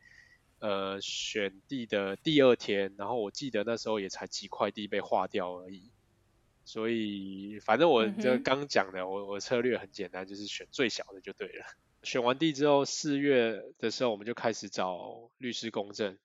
[0.61, 5.91] 呃，选地的第二天，然后我记得那时候也才几块地被划掉而已，
[6.65, 11.67] 所以反正我这刚讲的，我我策略很简单，就是选最小的就对了。
[12.03, 16.19] 选完地之后，四月的时候我们就开始找律师公证，就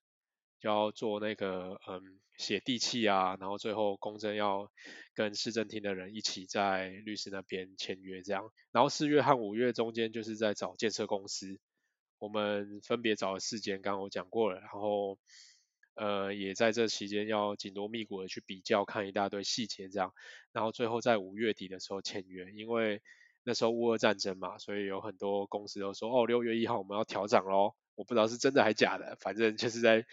[0.61, 4.71] 要做那个嗯写地契啊，然后最后公证要
[5.13, 8.51] 跟市政厅的人一起在律师那边签约这样。
[8.71, 11.59] 然后四月和五月中间就是在找建设公司。
[12.17, 15.17] 我们分别找了四间，刚刚我讲过了，然后
[15.95, 20.13] 呃也在这期间要紧锣密鼓的去比较，看一大堆细节这样，
[20.51, 23.01] 然后最后在五月底的时候签约，因为
[23.45, 30.05] 那时候乌俄战争嘛，所以有很多公司都说哦六月一号我们要调涨喽，我不知道是真的还假的，反正就是在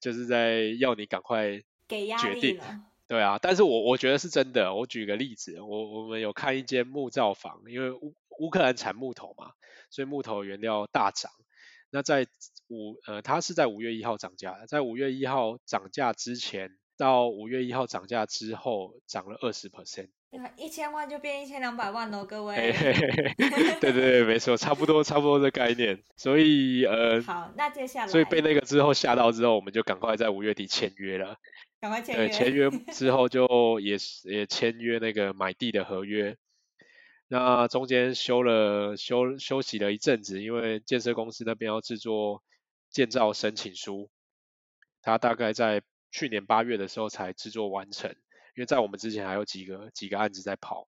[0.00, 2.58] 就是在要你赶快给决定，
[3.06, 9.52] 对啊，但是我我觉得是真的，我举个例子，我我们有看一间木造房，因为乌乌克兰产木头嘛，
[9.90, 11.30] 所以木头原料大涨。
[11.90, 12.26] 那在
[12.68, 20.08] 五呃，它是在五月一号涨价，在五月一号涨价之前到五月一号涨价之后涨了二十 percent。
[20.56, 22.72] 一千万就变一千两百万喽，各位。
[23.38, 26.02] 对对对，没错，差不多差不多的概念。
[26.16, 31.38] 所以呃，好，那接下来，所以被那个之后吓到之后，我们就赶快在五月底签约了。
[31.80, 32.28] 赶快签约。
[32.28, 36.36] 对，签约之后就也是也签约那个买地的合约。
[37.28, 42.42] 那中间休了休休息了一阵子，因为建设公司那边要制作
[42.90, 44.10] 建造申请书，
[45.02, 48.14] 他大概在去年八月的时候才制作完成。
[48.56, 50.88] 因为在我们之前还有几个几个案子在跑，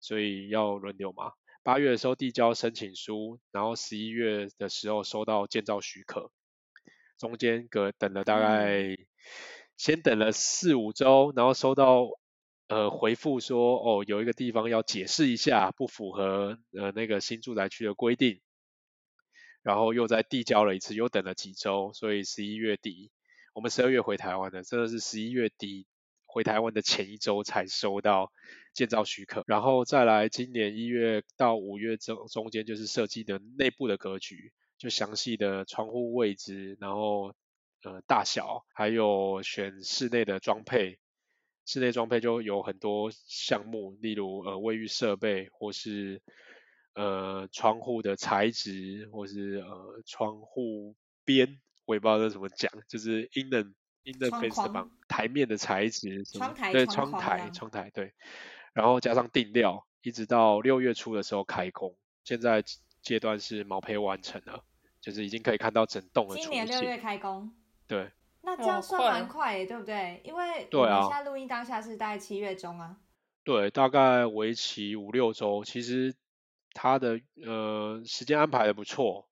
[0.00, 1.32] 所以要轮流嘛。
[1.62, 6.32] 八月的时候递交申请书，然后十一月的时候收到建造许可，
[7.18, 8.96] 中间隔等了大概
[9.76, 12.08] 先等了四五周，然后收到
[12.68, 18.40] 呃回复说哦有一个地方要解释一下不符合呃那个新住宅区的规定，
[19.62, 23.12] 然后又再递交了一次，又等了几周，所以十一月底
[23.52, 25.86] 我们十二月回台湾的，真的是十一月底。
[26.32, 28.32] 回台湾的前一周才收到
[28.72, 37.34] 建造许可，然后再来今年一月到五月中中间就是设计的内部的格局，就详细的窗户位置，然后
[37.82, 40.98] 呃大小，还有选室内的装配，
[41.66, 46.22] 室内装配就有很多项目，例如呃卫浴设备，或是
[46.94, 53.70] 呃窗户的材质，或是呃窗户边，我也不知道这怎么讲，就是 in the
[54.04, 56.24] in the face 的台面的材质，
[56.72, 58.12] 对窗台窗台对，
[58.72, 62.64] 然后加上定料，一直到六月初的时候开工，现在
[63.00, 64.64] 阶段是毛坯完成了，
[65.00, 66.36] 就是已经可以看到整栋的。
[66.36, 67.54] 今年六月开工，
[67.86, 68.10] 对，
[68.40, 70.20] 那这样算蛮快，对不对？
[70.24, 72.96] 因为对啊，现在录音当下是大概七月中啊，
[73.44, 76.14] 对，大概为期五六周，其实
[76.72, 79.28] 它的呃时间安排的不错，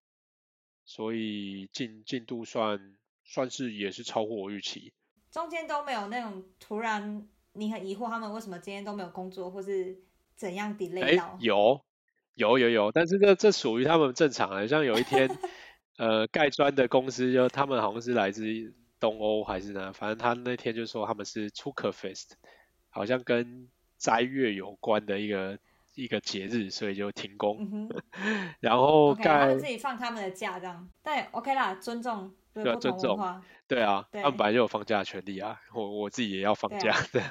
[0.84, 2.96] 所以进进度算。
[3.30, 4.92] 算是也是超乎我预期，
[5.30, 9.96] 中间都没有那种突然你很疑惑他们为什么今天都没有工作，或是
[10.34, 11.38] 怎样 delay 到？
[11.38, 11.80] 有
[12.34, 15.30] 有有有，但是这这属于他们正常的，像有一天
[15.96, 18.42] 呃盖砖的公司就他们好像是来自
[18.98, 22.32] 东欧还是哪，反正他那天就说他们是 t u k e r Fest，
[22.88, 25.56] 好像跟斋月有关的一个
[26.02, 27.88] 一个节日，所以就停工，
[28.60, 32.34] 然后盖自己放他们的假这样，对 OK 啦，尊重。
[32.64, 33.16] 要尊重，
[33.68, 37.22] 对啊，他们本来就有放假的权利啊，我我自己也要放假的，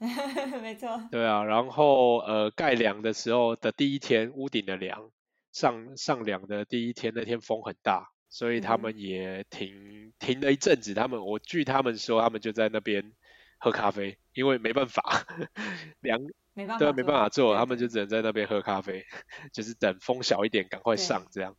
[0.60, 1.00] 没错。
[1.12, 5.12] 对啊，然后呃盖梁的时候的第一天，屋顶的梁
[5.52, 10.92] 上上梁的第一天，那天风很大，所以他们也停停了一阵子。
[10.92, 13.12] 他们我据他们说，他们就在那边
[13.58, 15.24] 喝咖啡，因为没办法，
[16.02, 16.18] 梁
[16.54, 19.04] 对没办法做，他们就只能在那边喝咖啡，
[19.52, 21.56] 就是等风小一点，赶快上这样。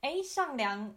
[0.00, 0.94] 哎，上梁。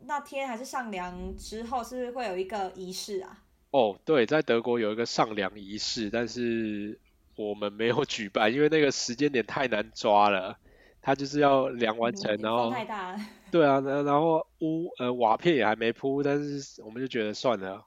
[0.00, 3.42] 那天还是上梁之后，是不是会有一个仪式啊？
[3.72, 7.00] 哦，对，在德国有一个上梁仪式，但是
[7.34, 10.56] 我们没有 举办，因为那个时间点太难抓了。
[11.00, 13.18] 他就是要量完成，然后太大了。
[13.50, 17.84] 对啊，然然后屋呃瓦片也还没铺，但是我们就觉得算了，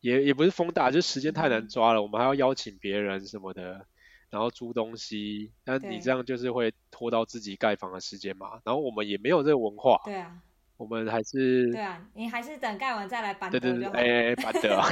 [0.00, 2.02] 也也不是风大，就时间太难抓了。
[2.02, 3.86] 我们还要邀请别人什么的，
[4.34, 8.60] 然后租东西，那你这样就是会拖到自己盖房的时间嘛。
[8.64, 10.00] 然后我们也没有这个文化。
[10.04, 10.42] 对啊。
[10.76, 13.92] 我们还是对啊，你还是等盖完再来板德就好。
[13.92, 14.84] 哎哎，板德啊，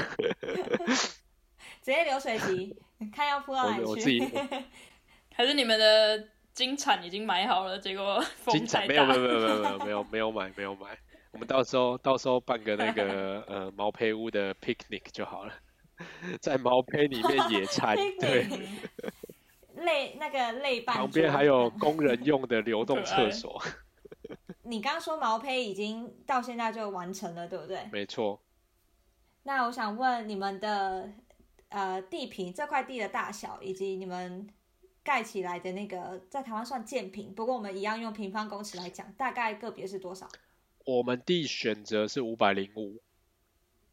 [1.83, 2.77] 直接流水席，
[3.13, 4.23] 看要铺到哪去。
[5.35, 10.97] 还是你们的金铲已经买好了，结果金铲没有没有没有没有没有没有没有买没有买。
[11.33, 15.53] 我们到时候到时候办个那个呃毛坯屋的 picnic 就好了，
[16.41, 18.47] 在毛坯里面野餐，对。
[19.77, 20.97] 累那个累半。
[20.97, 23.63] 旁边还有工人用的流动厕所。
[24.65, 27.81] 你刚刚说毛坯已经到现在就完成了，对不对？
[27.93, 28.41] 没错。
[29.43, 31.11] 那我想问你们的
[31.69, 34.49] 呃地坪这块地的大小，以及你们
[35.03, 40.29] 盖起来的那个在台湾算建平，不过我们一样用平方公尺来讲，大概个别是多少？
[40.85, 43.01] 我们地选择是五百零五，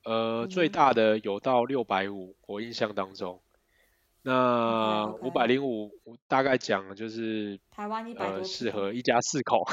[0.03, 3.41] 呃，最大的有到六百五，我印象当中。
[4.29, 5.91] 那五百零五，
[6.27, 9.65] 大概讲就是台湾一百多，适合一家四口。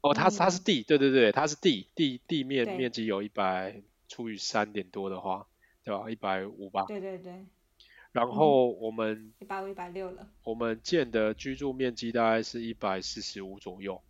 [0.00, 5.46] 哦，它它是地，对对对，它是地地地面面积有一百除以三点多的话，
[5.84, 6.10] 对吧？
[6.10, 6.86] 一百五吧。
[6.88, 7.46] 对对对。
[8.10, 10.26] 然后我们一百五一百六了。
[10.42, 14.02] 我们建的居住面积大概是一百四十五左右。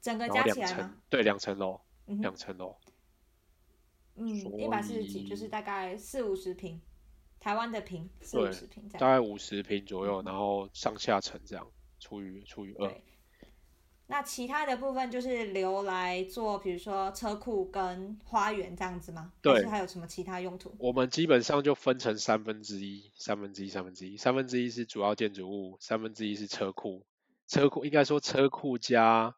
[0.00, 0.94] 整个加起来吗？
[1.10, 2.76] 对，两层楼，两层楼。
[4.14, 6.80] 嗯，一百四十几，就是大概四五十平，
[7.40, 11.66] 台湾的平四五十平大概五十平左右，然后上下层这样
[11.98, 12.94] 除以除以二。
[14.10, 19.34] 那其他的部分就是留来做，比如说车库跟花园这样子吗？
[19.42, 20.74] 对还是还有什么其他用途？
[20.78, 27.04] 我们基本上就分成三分之一、三分之一、三分之一，三分之一是主要建筑物，三分之一是车库。
[27.48, 29.36] 车库应该说车库加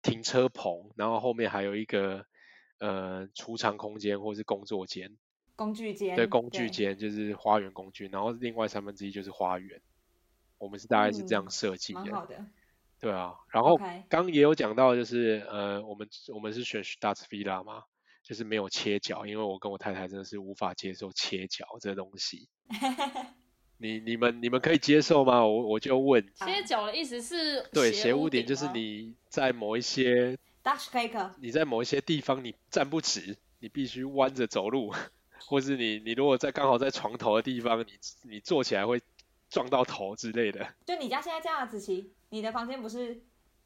[0.00, 2.24] 停车棚，然后后面还有一个
[2.78, 5.14] 呃储藏空间或是工作间，
[5.56, 9.80] 工具间，对，工具间就是花园工具，然后另外三分之一就是花园。
[10.58, 12.44] 我们是大概是这样嗯设计的，蛮好的。
[13.00, 13.34] 对啊。
[13.50, 13.78] 然后
[14.08, 17.82] 刚也有讲到，就是呃，我们我们是选 s t a r t Villa 嘛，
[18.22, 22.48] 就是没有切角，因为我跟我太太真的是无法接受切角这东西。
[23.78, 25.46] 你你们你们可以接受吗？
[25.46, 34.94] 我我就问，切角的意思是对，斜斜屋顶就是你在某一些 Dutch cake，你在某一些地方你站不直，你必须弯着走路，
[35.46, 39.00] 或是你你如果在刚好在床头的地方，你你坐起来会
[39.50, 40.66] 撞到头之类的。
[40.84, 43.22] 就你家现在这样啊，子琪，你的房间不是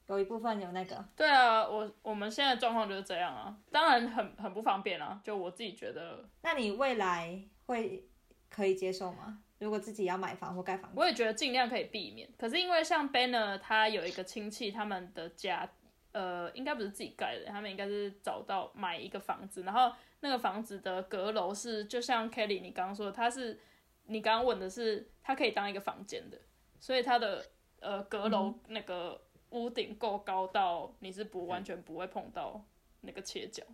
[0.09, 1.05] 有一部分有那个？
[1.17, 8.09] 对啊，我我们现在状况就是这样啊，当然很很不方便啊，就我自己觉得，那你未来会
[8.49, 9.39] 可以接受吗？
[9.59, 12.29] 如果自己要买房或盖房子，我也觉得尽量可以避免。
[12.39, 15.71] 可是因为像 Banner 他有一个亲戚，他们的家
[16.13, 23.59] 呃应该不是自己盖的，他们应该是找到买一个房子，然后那个房子的阁楼是就像 Kelly 你刚刚说的，它是
[24.05, 26.39] 你刚刚问的是它可以当一个房间的，
[26.79, 27.45] 所以它的
[27.81, 32.65] 呃阁楼那个屋顶够高到你是不完全不会碰到
[33.01, 33.65] 那个切角，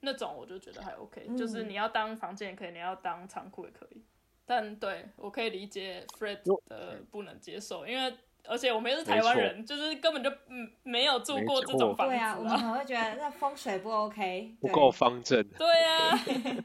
[0.00, 1.36] 那种我就觉得还 OK，、嗯。
[1.36, 4.04] 就是你要当房间也可以，你要当仓库也可以。
[4.46, 8.16] 但对我可以理解 Fred 的不能接受，因为
[8.46, 15.42] 而且我们又是台湾人，就是根本就嗯没有住过这种房子对啊，我们可能会觉得那风水不 OK，对不够方正。
[15.50, 16.18] 对啊，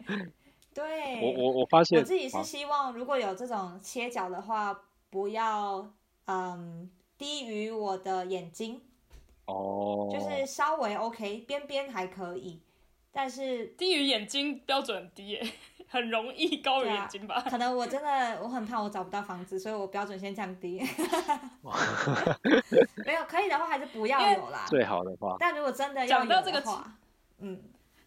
[0.73, 5.91] 对，我我我发现，我自己是啊希望，如果有这种切角的话，不要
[6.25, 8.81] 嗯低于我的眼睛，
[9.45, 12.61] 哦，就是稍微 OK，边边还可以，
[13.11, 15.47] 但是低于眼睛标准很低耶，
[15.93, 17.39] 很容易高眼睛吧？
[17.47, 20.81] 可能我真的我很怕我找不到房子，所以我标准先降低。
[23.05, 24.65] 没有可以的话，还是不要有啦。
[24.67, 26.95] 最好的话，但如果真的要有的话，
[27.37, 27.61] 嗯，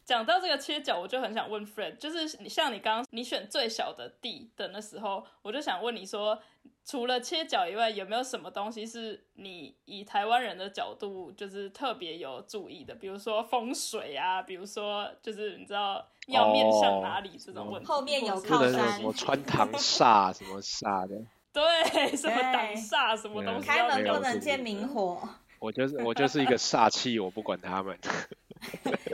[0.06, 6.40] 讲到这个切角，我就很想问 Fred，就是你像你刚刚你选最小的地的那时候，我就想问你说，
[6.84, 12.94] 除了切角以外，有没有什么东西是你以台湾人的角度就是特别有注意的？
[12.94, 21.16] 比如说风水啊，比如说就是你知道要面向哪里这种问题，后面有靠山什么穿堂煞什么煞的。
[21.52, 25.20] 对什么对挡煞什么东西要开门不能见明火，
[25.58, 27.98] 我就是我就是一个煞气，我不管他们。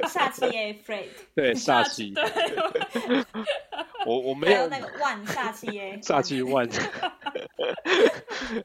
[0.09, 2.12] 煞气 A afraid，对，煞气
[4.07, 6.68] 我我没有还有那个万煞气耶 煞气万。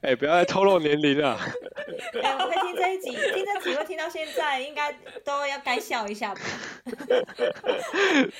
[0.01, 1.39] 哎，不要再透露年龄了。
[2.23, 4.91] 哎，我会听这一集，听这集会听到现在，应该
[5.23, 6.41] 都要该笑一下吧？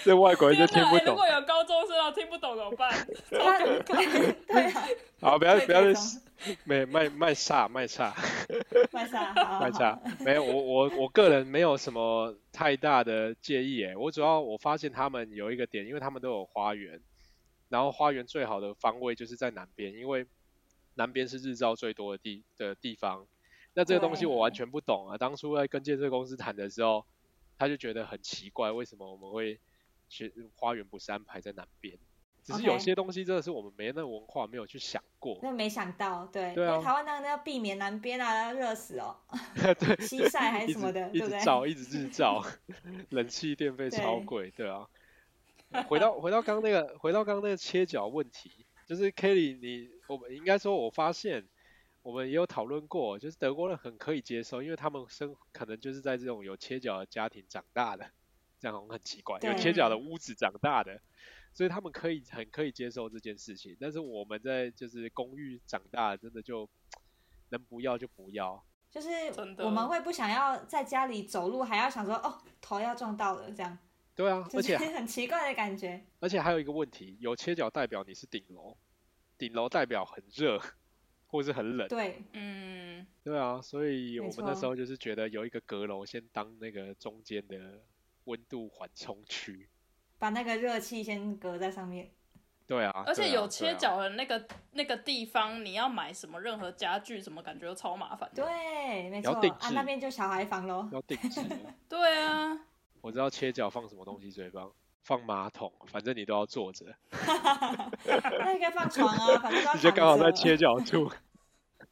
[0.03, 0.65] 这外国人就！
[0.73, 0.99] 听不懂。
[0.99, 2.91] 哎如果有高中生啊听不懂怎么办？
[3.31, 4.87] 他对啊，
[5.21, 5.93] 好，不要不要再
[6.65, 8.15] 卖卖卖差卖差
[8.93, 17.01] 卖煞，好卖差，没有我我我个人没有什么太大的介意诶，我主要我发现他们有一个点，因为他们都有花园，
[17.69, 20.25] 然后花园最好的方位就是在南边，因为
[20.95, 23.27] 南边是日照最多的地的地方。
[23.73, 25.17] 那这个东西我完全不懂啊！
[25.17, 27.05] 当初在跟建设公司谈的时候，
[27.59, 29.59] 他就觉得很奇怪，为什么我们会
[30.09, 31.97] 学花园不是安排在南边？
[32.47, 35.37] 只是有些东西真的是我们没那文化，没有去想过。
[35.43, 36.75] 那没想到，对，对啊。
[36.75, 39.17] 因为台湾那个要避免南边啊，热死哦，
[39.77, 41.39] 对，西晒还是什么的， 一对不对？
[41.39, 42.41] 直照，一直日照，
[43.11, 44.87] 冷气电费超对贵，对啊。
[45.89, 51.45] 回到回到刚刚那个，回到刚刚那个切角问题，就是 Kelly，你我们应该说，我发现
[52.01, 58.09] 我们也有讨论过，就是德国人很可以接受，因为他们生可能就是在这种有切角的家庭长大的，
[58.61, 61.01] 这样很奇怪，有切角的屋子长大的，
[61.57, 63.75] 所以他们可以很可以接受这件事情。
[63.79, 66.69] 但是我们在就是公寓长大，真的就
[67.49, 68.63] 能不要就不要。
[68.91, 69.09] 就是
[69.57, 73.75] 我们会不想要在家里走路，还要想说哦头要撞到了这样，
[74.15, 76.05] 对啊，就而且很奇怪的感觉。
[76.19, 78.77] 而且还有一个问题，有切角代表你是顶楼，
[79.35, 80.61] 顶楼代表很热
[81.25, 81.87] 或是很冷。
[81.87, 87.81] 对，嗯，对啊，所以我们那时候就是觉得有一个阁楼先当那个中间的
[88.25, 89.67] 温度缓冲区。
[90.19, 92.11] 把那个热气先隔在上面。
[92.65, 98.43] 对啊，而且有切啊角的那个那个地方，你要买什么任何家具，什么感觉都超麻烦的。
[98.43, 100.89] 对，没错啊，那边就小孩房喽。
[100.91, 101.55] 要定制的。
[101.87, 102.59] 对啊，
[102.99, 104.69] 我知道切角放什么东西最棒，
[105.01, 106.85] 放马桶，反正你都要坐着，
[108.03, 111.09] 那你可以放床啊，反正都要你就刚好在切角处。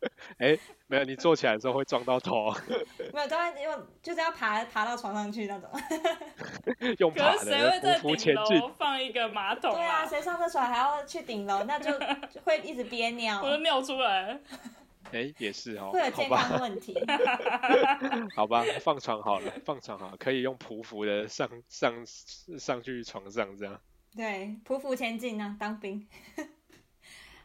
[0.37, 2.53] 哎，没有，你坐起来的时候会撞到头，
[3.13, 5.69] 没有，都要用就是要爬爬到床上去那种。
[6.99, 8.67] 用爬可是谁会在的，匍匐顶前进楼。
[8.77, 11.91] 放一个马桶对啊，谁上厕所还要去顶楼，那就
[12.43, 14.39] 会一直憋尿我，都尿出来。
[15.11, 16.95] 哎，也是哦会有，健康问题。
[18.35, 21.93] 好吧，放床好了，放床好了，可以用匍匐的上上
[22.59, 23.79] 上去床上这样。
[24.15, 26.07] 对，匍匐前进呢、当兵。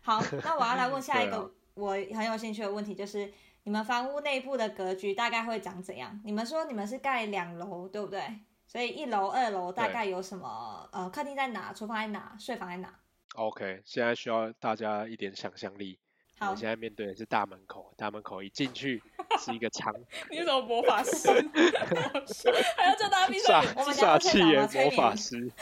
[0.02, 3.32] 好，那我要来问下一个我很有兴趣的问题，就是
[3.64, 6.20] 你们房屋内部的格局大概会长怎样？
[6.24, 8.22] 你们说你们是盖两楼，对不对？
[8.66, 10.88] 所以一楼、二楼大概有什么？
[10.92, 11.72] 呃，客厅在哪？
[11.72, 12.36] 厨房在哪？
[12.38, 12.94] 睡房在哪
[13.34, 15.98] ？OK，现在需要大家一点想象力。
[16.38, 19.02] 我好们，现在面对的是大门口，大门口一进去
[19.38, 19.92] 是一个长
[20.30, 21.28] 你是什么魔法师？
[22.78, 23.62] 还要叫大家闭上
[23.92, 25.52] 煞气耶不是老吗催魔法眠师，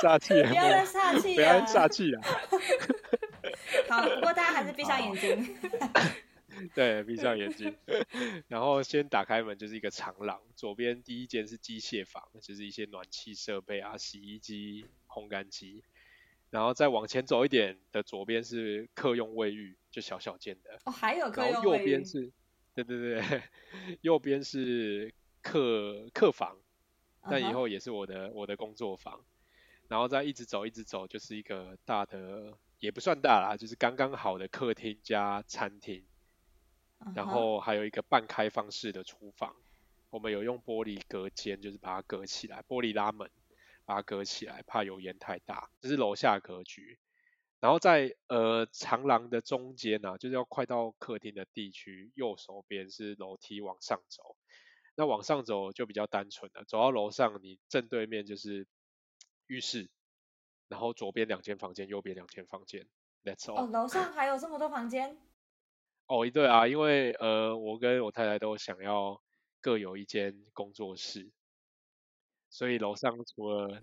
[0.00, 1.66] 煞气耶不要再魔，煞气不要再了。
[1.66, 2.20] 煞气了。
[3.92, 5.56] 好，不过大家还是闭上眼睛。
[6.74, 7.74] 对，闭上眼睛，
[8.46, 15.82] 然后先打开门就是一个长廊，左边第一间是机械房，就是一些暖气设备啊，洗衣机、烘干机，
[16.50, 22.04] 然后再往前走一点的左边是客用卫浴，就小小间的，哦，还有客然后右用卫浴边。
[22.04, 22.30] 是，
[22.74, 23.42] 对对对，
[24.02, 26.58] 右边是客客房，
[27.22, 29.24] 但以后也是我的我的工作房，
[29.88, 36.04] 然后再一直走一直走，就是一个大的，也不算大啦，就是刚刚好的客厅加餐厅。
[37.14, 39.54] 然后还有一个半开放式的厨房，
[40.10, 43.30] 我们有用玻璃隔间，就是把它隔起来，玻璃拉门
[43.84, 45.70] 把它隔起来，怕油烟太大。
[45.80, 46.98] 这是楼下格局。
[47.60, 54.36] 然后在呃长廊的中间呢、就是要快到客厅的地区，右手边是楼梯往上走。
[54.96, 58.66] 那往上走就比较单纯了，走到楼上，你正对面就是
[59.46, 59.88] 浴室，
[60.72, 62.86] 然后左边两间房间，右边两间房间
[63.22, 63.62] ，That's all。
[63.62, 65.18] 哦，楼上还有这么多房间。
[66.08, 69.22] 哦，对啊，因为呃，我跟我太太都想要
[69.60, 71.30] 各有一间工作室，
[72.48, 73.78] 所以楼上除了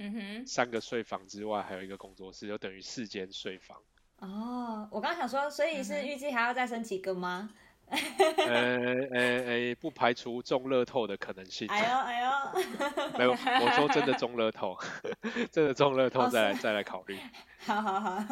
[0.47, 3.79] 三个睡房之外，还有一个工作室，就等于四间睡房。
[4.17, 7.53] 哦，我刚想说，所以是预计还要再升几个吗？
[8.37, 11.67] 呃呃呃，不排除中乐透的可能性。
[11.67, 12.29] 哎呦哎呦，
[13.17, 14.77] 没有，我说真的中乐透，
[15.51, 17.17] 真的中乐透哦再再来考虑。
[17.65, 18.23] 好好好，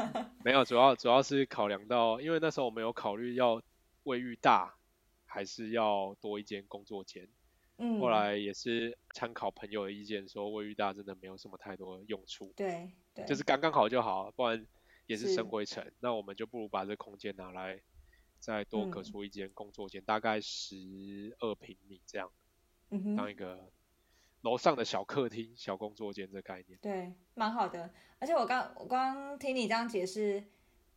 [0.43, 3.62] 没有，主要主要是考量到，因为那时候我们有考虑要
[4.03, 4.76] 卫浴大，
[5.26, 7.28] 还是要多一间工作间。
[7.80, 14.66] 嗯，后来也是参考朋友的意见，说卫浴大真的没有什么太多用处，对对，就是刚刚好就好，不然
[15.05, 15.93] 也是是生灰尘。
[15.99, 17.80] 那我们就不如把这空间拿来
[18.40, 22.32] 再多隔嗯出一间工作间，大概十二平米这样，
[22.90, 23.72] 嗯，当一个
[24.42, 26.80] 楼上的小客厅、小工作间这概念。
[26.82, 27.94] 对，蛮好的。
[28.20, 30.44] 而且我刚我刚听你这样解释，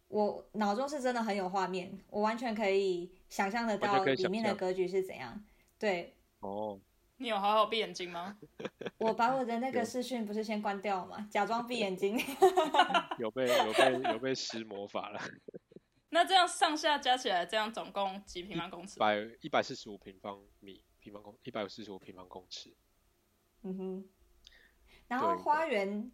[0.09, 5.45] 我脑中是真的很有画面，我完全可以想象得到里面的格局是怎样。
[5.79, 6.81] 对，哦，
[7.17, 8.39] 你有好好闭眼睛吗？
[8.99, 11.27] 我把我的那个视讯不是先关掉吗？
[11.31, 12.19] 假装闭眼睛。
[13.19, 15.21] 有被有被有被施魔法了，
[16.11, 18.99] 那这样上下加起来，这样总共几平方公尺？
[18.99, 22.75] 百一百四十五平方米平方公一百四十五平方公尺。
[23.63, 24.09] 嗯哼，
[25.09, 26.11] 然后花园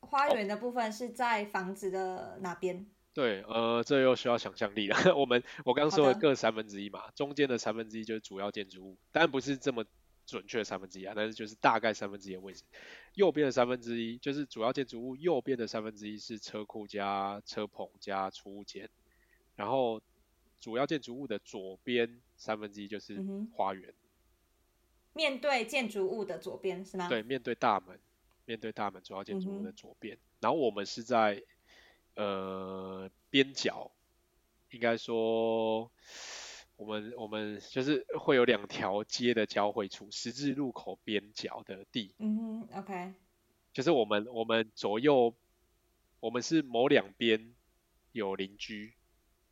[0.00, 2.86] 花园的部分是在房子的哪边？
[3.14, 4.96] 对，呃，这又需要想象力了。
[5.16, 9.84] 我们我刚刚说的各三分之一嘛，中间的三分之一就是主要建筑物，当然不是这么
[10.24, 12.62] 准确的三分之一啊，但是就是大概三分之一的位置。
[13.14, 18.88] 右边的三分之一就是主要建筑物，右边的三分之一是车库加车棚加储物间，
[19.56, 20.00] 然后
[20.60, 23.22] 主要建筑物的左边三分之一就是
[23.54, 23.92] 花园，
[25.12, 27.98] 面对建筑物的左边是吗？，对，面对大门，
[28.46, 31.42] 面对大门主要建筑物的左边，然后我们是在
[32.14, 33.90] 呃边角，
[34.70, 35.90] 应该说
[36.76, 43.12] 我们我们就是会有两条街的交汇处，十字路口边角的地，嗯哼，OK，
[43.72, 45.34] 就是我们我们左右
[46.20, 47.54] 我们是某两边
[48.12, 48.94] 有邻居，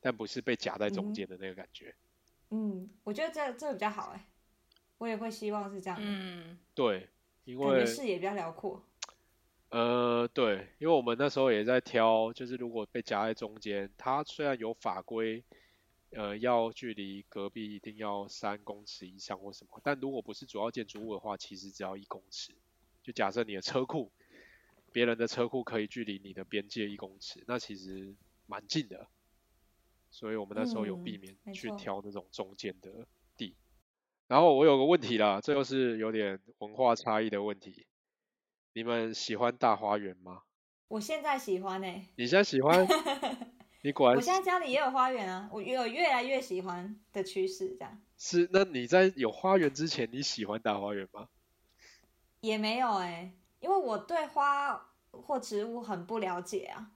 [0.01, 1.95] 但不是被夹在中间的那个感觉。
[2.51, 4.27] 嗯，我觉得这这个比较好哎，
[4.99, 7.09] 我也会希望是这样，嗯，对，
[7.45, 8.85] 因为视野比较辽阔。
[9.69, 15.45] 呃，对，因为我们那时候也在挑，就是如果被夹在中间，它虽然有法规，
[16.11, 22.53] 呃，要距离隔壁一定要三公尺以上或什么，但如果不是主要建筑物的话，其实只要一公尺。
[23.05, 24.11] 就假设你的车库，
[24.91, 28.13] 别人的车库可以距离你的边界一公尺，那其实
[28.47, 29.07] 蛮近的。
[30.11, 33.07] 所以我们那时候有避嗯免去挑那种中间的
[33.37, 33.57] 地。
[34.27, 37.87] 然后我有个问题啦，这又是有点文化差异的问题。
[38.73, 40.43] 你们喜欢大花园吗？
[40.89, 42.87] 我现在喜欢哎，你现在喜欢？
[43.83, 48.49] 你果然我现在家里也有花园啊，我有越来越喜欢的趋势，这样是。
[48.53, 51.29] 那你在有花园之前，你喜欢大花园吗？
[52.41, 56.93] 也没有哎、因为我对花或植物很不了解啊。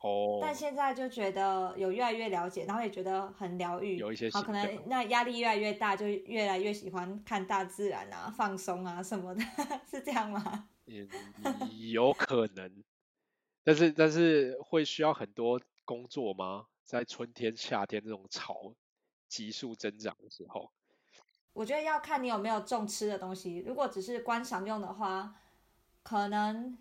[0.00, 3.96] 哦，但现在就觉得有越来越了解，然后也觉得很疗愈。
[3.96, 9.42] 有一些好可能那压力越来越大，就越来越喜欢看大自然啊、放松啊什么的，
[9.90, 10.68] 是这样吗？
[10.86, 11.08] 嗯，
[11.90, 12.82] 有可能，
[13.64, 16.66] 但是但是会需要很多工作吗？
[16.84, 18.72] 在春天、夏天这种草
[19.28, 20.70] 急速增长的时候，
[21.52, 23.58] 我觉得要看你有没有种吃的东西。
[23.66, 25.34] 如果只是观赏用的话，
[26.02, 26.78] 可能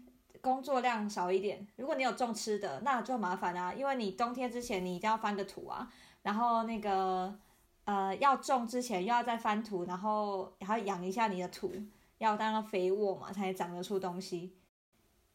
[0.47, 1.67] 工作量少一点。
[1.75, 5.91] 如果你有种吃的，那就麻烦啊、因为你冬天之前你一定要翻个土啊，
[6.21, 7.37] 然后那个
[7.83, 11.73] 呃要种之前又要再翻土，然后还要养一下你的土，
[12.19, 14.53] 要当个肥沃嘛，才长得出东西，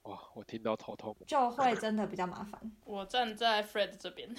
[0.04, 1.14] 哇，我听到头痛。
[1.26, 2.58] 就会真的比较麻烦。
[2.84, 4.34] 我站在 Fred 这边，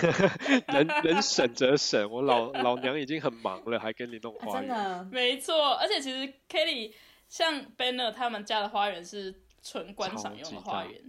[0.68, 4.68] 能能省则省，我老老娘已经很忙了，还跟你弄啊、花园。
[4.68, 6.92] 真的，没错，而且其实 Kelly
[7.28, 9.34] 像 Banner 他们家的花园是
[9.66, 11.02] 纯观赏用的花园，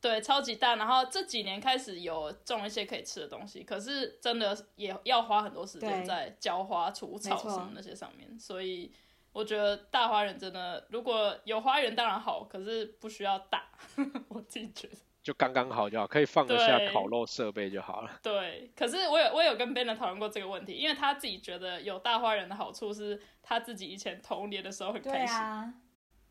[0.00, 0.74] 对，超级大。
[0.74, 8.92] 然后这几年开始有种一些可以吃的东西，可是真的也要花很多时间在浇花、除草什么那些上面，所以
[9.32, 13.68] 我觉得大花园真的，如果有花园当然好，可是不需要大，
[14.28, 14.96] 我自己觉得。
[15.22, 18.10] 就刚刚好就好，可以放得下烤肉设备就好了。
[18.22, 25.74] 对，可是我有我有跟 Ben 讨论过这个问题，因为他自己觉得有大花园的好处是他自己以前童年的时候很开心，啊，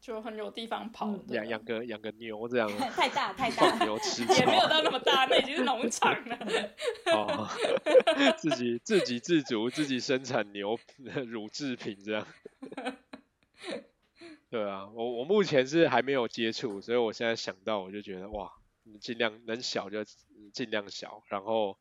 [0.03, 6.37] 就很有地方跑，养养个养个牛这样，太 大太大，牛吃 也没有到那么大，那已经是农场了。
[7.05, 7.47] 哦，
[8.37, 10.77] 自己自给自足，自己生产牛
[11.25, 12.27] 乳制品这样。
[14.49, 18.51] 对啊，我我目前是还没有接触，所以我现在想到我就觉得哇，
[18.83, 20.03] 你尽量能小就
[20.51, 21.77] 尽量小，然后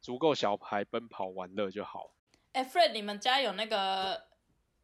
[0.00, 2.10] 足够小孩奔跑玩乐就好。
[2.52, 4.22] 哎、f r e d 你们家有那个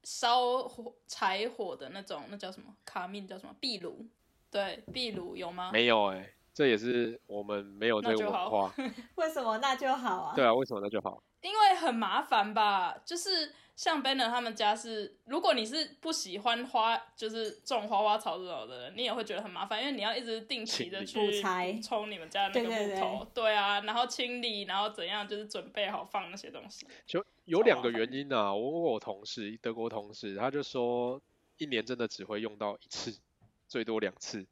[0.05, 2.75] 烧火柴火的那种，那叫什么？
[2.85, 3.55] 卡命叫什么？
[3.61, 4.07] 壁炉？
[4.51, 5.71] 对，壁炉有吗？
[5.73, 8.75] 没有哎、这也是我们没有这个那就好文化。
[9.17, 10.35] 为什么那就好啊？
[10.35, 11.23] 对啊，为什么那就好？
[11.41, 26.87] 因为很麻烦吧，就是像 Banner 他们家是，如果你是不喜欢花，就是种花花草草的人，你也会觉得很麻烦，因为你要一直定期的去补柴充你们家的那个对对木头，对啊，然后清理，然后怎样，就是准备好放那些东西。
[27.07, 28.55] 就有两个原因啊。
[28.55, 31.21] 我问我同事，德国同事，他就说
[31.57, 33.19] 一年真的只会用到一次，
[33.67, 34.47] 最多两次，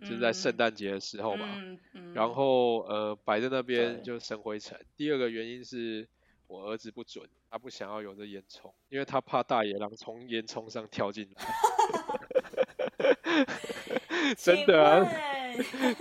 [0.00, 1.46] 就是在圣诞节的时候嘛。
[1.54, 4.78] 嗯嗯，然后呃摆在那边就生灰尘。
[4.96, 6.06] 第二个原因是
[6.50, 11.44] 我儿子不准，他不想要有这烟囱，因为他怕大野狼从烟囱上跳进来。
[14.36, 15.06] 真的啊，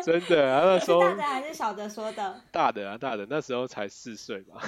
[0.03, 2.41] 真的啊，那时候 大的还是小的说的？
[2.51, 4.59] 大的啊大的，那时候才四岁吧。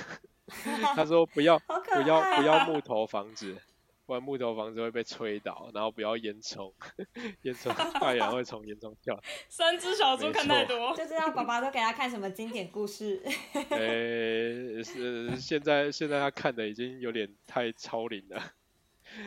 [0.95, 1.57] 他说不要！
[1.59, 3.57] 不要不要木头房子，
[4.11, 6.73] 不然木头房子会被吹倒，然后不要烟囱，
[7.43, 9.17] 烟囱大野狼会从烟囱跳。
[9.47, 13.23] 三只小猪没看太多，就 知道爸爸都给他看什么经典故事。
[13.69, 18.51] 呃，是现在现在他看的已经有点太超龄了，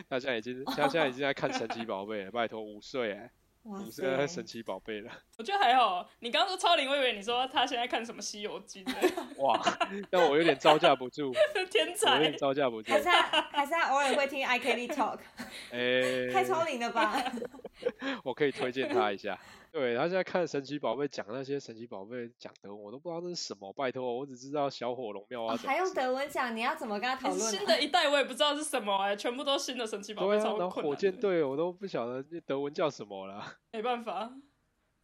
[0.07, 3.31] 他现在已经他现在已经在看神奇宝贝了，拜托五岁哎，
[3.65, 4.45] 哇五岁在看塞神！
[4.45, 6.07] 奇宝贝了， 我觉得还好。
[6.19, 9.59] 你刚刚说超龄，我以为你说他现在看什么《西游记》呢， 哇，
[10.09, 11.33] 但 我有点招架不住，
[11.71, 12.37] 天我有才点。
[12.37, 15.19] 招架不住还，是他还是他偶尔会听 I Kelly Talk，
[15.71, 17.23] 哎，太超龄了吧？
[18.23, 19.39] 我可以推荐他一下。
[19.75, 23.73] 对他现在看神奇宝贝讲那些神奇宝贝讲德文，我都不知道那是什么。
[23.73, 25.93] 拜托，我只知道小火龙妙蛙种哦还用。
[25.93, 27.65] 德文讲，你要怎么跟他讨论、新啊？
[27.65, 30.95] 的一代我也不知道是什么哎、全部都新的神奇宝贝，对啊，超然后火困难的。
[30.95, 33.43] 箭队我都不晓得那德文叫什么了。
[33.73, 34.31] 没办法，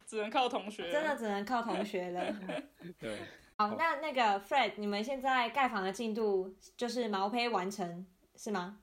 [0.06, 0.90] 只能靠同学。
[0.90, 2.34] 真的只能靠同学了。
[2.98, 3.18] 对，
[3.58, 8.06] 好，那那个 Fred，你们现在盖房的进度就是毛坯完成
[8.36, 8.78] 是吗？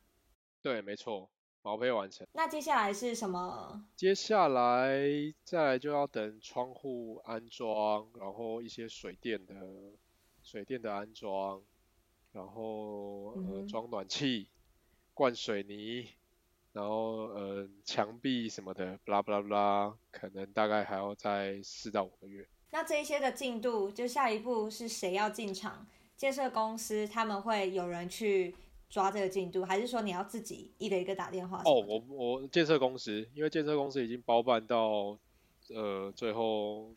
[0.62, 1.32] 对，没错，
[1.70, 2.26] 毛坯完成。
[2.34, 3.86] 那接下来是什么？
[3.96, 5.00] 接下来
[5.44, 9.54] 再来就要等窗户安装，然后一些水电的
[10.42, 11.62] 水电的安装，
[12.32, 14.50] 然后呃装暖气、
[15.14, 16.10] 灌水泥，
[16.74, 22.48] 然后呃墙壁什么的，巴拉巴拉巴拉，可能大概还要再四到五个月。
[22.72, 25.86] 那这一些的进度，就下一步是谁要进场？
[26.18, 28.56] 建设公司他们会有人去
[28.90, 35.18] 抓这个进度，还是说你要自己一个一个打电话哦，我我建设公司，因为建设公司已经包办到
[35.74, 36.94] 呃最后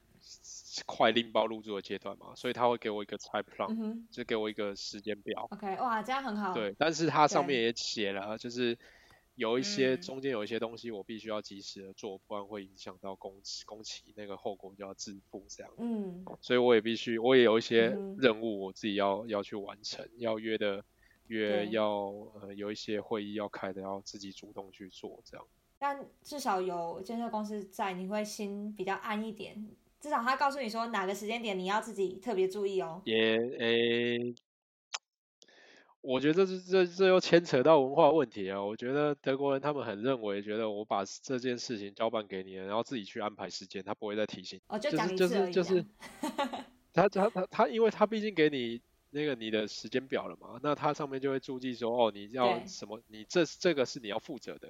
[0.87, 5.47] 快拎包入住的阶段嘛，所以他会给我一个 time plan，、嗯就给我一个时间表。
[5.51, 6.55] ，OK，哇，这样很好。
[6.55, 8.79] 对，但是它上面也写了，就是
[9.35, 15.73] 有一些嗯中间有一些东西我必须要及时的做，不然会影响到工期，工期那个后果就要自负这样。
[15.77, 20.85] 嗯所以我也必须，我也有一些任务我自己要要去完成，要约的
[21.33, 21.89] 约对要
[22.41, 25.47] 呃有一些会议要开的，要自己主动去做这样。
[25.79, 29.69] 但至少有建设公司在，你会心比较安一点。
[29.99, 33.01] 至少他告诉你说哪个时间点你要自己特别注意哦。
[33.05, 34.35] 也诶，
[36.01, 38.63] 我觉得这这这又牵扯到文化问题啊。
[38.63, 44.61] 我觉得德国人他们很认为，觉得我把这件事情交办给你了，然后自己去安排时间，他不会再提醒。
[44.67, 45.47] 哦，就就是就讲一次而已、啊。
[45.47, 45.85] 是就是
[46.93, 48.81] 他他他他，因为他毕竟给你
[49.13, 54.69] 那个你的时间表了嘛，那它上面就会注记说，哦，你要什么，你这这个是你要负责的。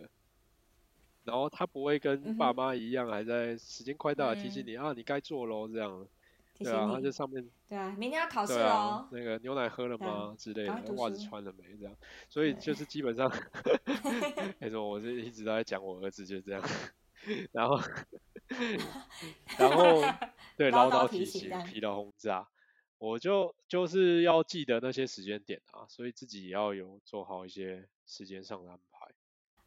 [1.25, 4.67] 然后他不会嗯跟爸哼妈一样，还在时间快到了提醒嗯。
[4.67, 6.05] 你、啊，你该做喽，这样。
[6.59, 7.49] 对啊，他你就上面。
[7.69, 9.07] 对啊，明天要考试喽。
[9.13, 10.35] 那个牛奶喝了吗？
[10.37, 11.77] 之类的，袜子穿了没？
[11.79, 11.95] 这样，
[12.29, 13.33] 所以就是基本上，
[14.59, 16.63] 那种我是一直都在讲我儿子就是这样，
[17.53, 17.81] 然后
[19.59, 20.03] 然后
[20.59, 22.49] 对唠唠叨叨提提醒、疲劳轰炸，
[23.03, 29.09] 我就就是要记得那些时间点啊，所以自己也要有做好一些时间上的安排。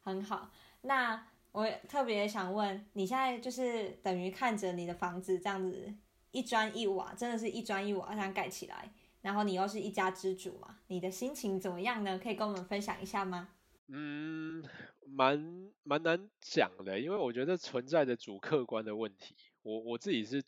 [0.00, 0.50] 很好。
[0.80, 5.92] 那我特别想问，你现在就是等于看着你的房子这样子
[6.30, 12.18] 一砖一瓦，真的是一砖一瓦这样盖起来，然后你又是一家之主嘛，你的心情怎么样呢？
[12.18, 13.50] 可以跟我们分享一下吗？
[13.88, 14.64] 嗯，
[15.06, 19.36] 蛮蛮难讲的，因为我觉得存在着主客观的问题。
[19.62, 20.42] 我我自己是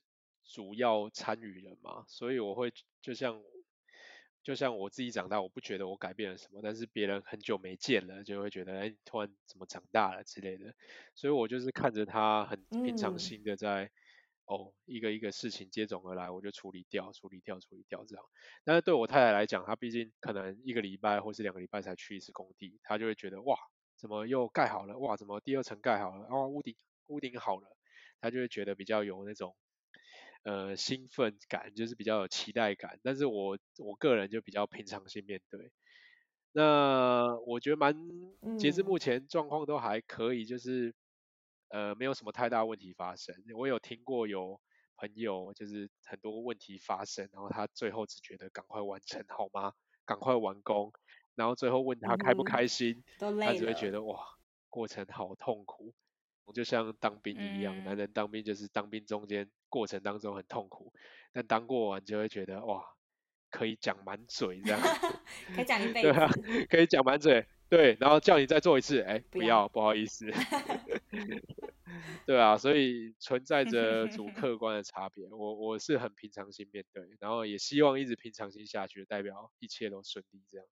[0.48, 2.72] 主要参与人嘛，所以我会
[3.02, 3.40] 就像
[4.42, 10.74] 就像我自己长大，我不觉得我改变了什么，但是别人很久没见了，就会觉得哎，你突然怎么长大了之类的。
[11.14, 13.90] 所以我就是看着他很平常嗯心的在、
[14.46, 18.24] 哦一个一个事情接踵而来，我就处理掉，处理掉，处理掉这样。
[18.64, 23.58] 但是对我太太来讲，她毕竟可能一个礼拜或是两个礼拜才去一次工地，她就会觉得哇，
[23.96, 24.96] 怎么又盖好了？
[24.98, 26.26] 哇，怎么第二层盖好了？
[26.30, 26.74] 哦，屋顶
[27.08, 27.76] 屋顶好了，
[28.22, 29.54] 她就会觉得比较有那种
[30.42, 32.98] 呃兴奋感，就是比较有期待感。
[33.02, 35.70] 但是我我个人就比较平常心面对。
[36.52, 37.94] 那我觉得蛮，
[38.56, 40.94] 截至嗯目前状况都还可以，就是
[41.68, 43.34] 呃没有什么太大问题发生。
[43.54, 44.60] 我有听过有
[44.96, 49.74] 朋友就是很多问题发生，然后他最后只觉得赶快完成好吗？
[50.06, 50.90] 赶快完工，
[51.34, 54.24] 然后最后问他开不开心，他只会觉得哇，
[54.70, 55.92] 过程好痛苦。
[56.52, 60.92] 就像当兵一样，男嗯人当兵就是当兵中间过程当中很痛苦，
[61.32, 62.84] 但当过完就会觉得哇，
[63.50, 64.80] 可以讲满嘴这样。
[65.54, 70.26] 可以讲一辈对啊子。，可以讲满嘴，对，然后叫你再做一次，哎，不要，不好意思，
[72.26, 80.66] 对啊，所以存在着主客观的差别，我我是很平常心面对，然后也希望一直平常心下去，代表一切都顺利这样。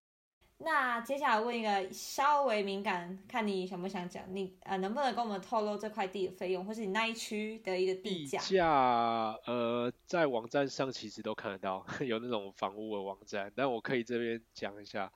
[0.59, 8.39] 那接下来问一个稍微敏感，看你想不想讲，你呃能不能跟我们透露这块地的费用，或是你那一区的一个地地价？
[8.41, 15.13] 价，呃，在网站上其实都看得到， 有那种房屋的网站，但我可以这边讲一下，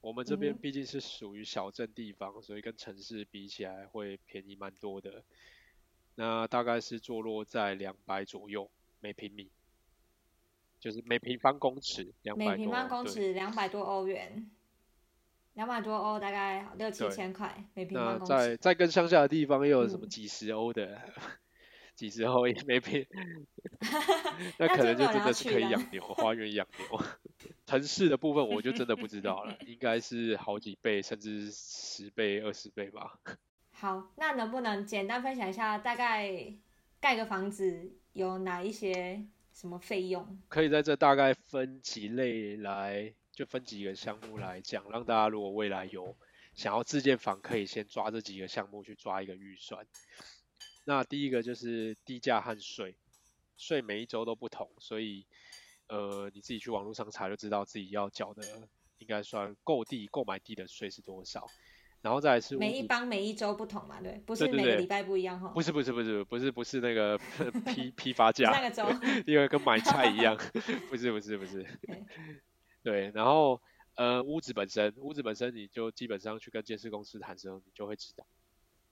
[0.00, 5.22] 我们这边毕竟是属于小镇地方，所以跟城市比起来会便宜蛮多的。
[6.16, 8.68] 那大概是坐落在两百左右
[8.98, 9.48] 每平米，
[10.80, 14.50] 就是每平方公尺两百多，每平方公对尺两百多欧元，
[15.54, 18.34] 两百多欧大概六七千块每平那方公尺。
[18.34, 21.00] 在在更乡下的地方，又有什么嗯几十欧的，
[21.94, 23.04] 几十欧也没平，
[24.58, 27.02] 那那可能就真的是可以养牛，花园养牛。
[27.66, 33.18] 城市的部分我就真的不知道了，应该是好几倍，甚至十倍、二十倍吧。
[33.72, 36.30] 好，那能不能简单分享一下，大概
[37.00, 40.38] 盖个房子有哪一些什么费用？
[40.48, 46.14] 可以在这大概分几类来，就分几个项目来讲，让大家如果未来有
[46.54, 49.86] 想要自建房，可以先抓这几个项目去抓一个预算。
[50.84, 52.94] 那第一个就是地价和税，
[53.56, 55.24] 税每一周都不同，所以
[55.88, 58.42] 呃你自己去网络上查就知道自己要缴的
[58.98, 61.46] 应该算购地购买地的税是多少。
[62.02, 65.48] 然后再来是每一帮每一周不同嘛，对，不是每个礼拜不一样哈。
[65.48, 67.16] 不是不是不是不是不是那个
[67.74, 68.84] 批批发价，那个周
[69.26, 70.36] 因为跟买菜一样，
[70.90, 71.66] 不是不是不是
[72.82, 73.60] 对，然后
[73.94, 78.26] 呃屋子本身，屋子本身你就基本上去跟建设公司谈的时候，你就会知道。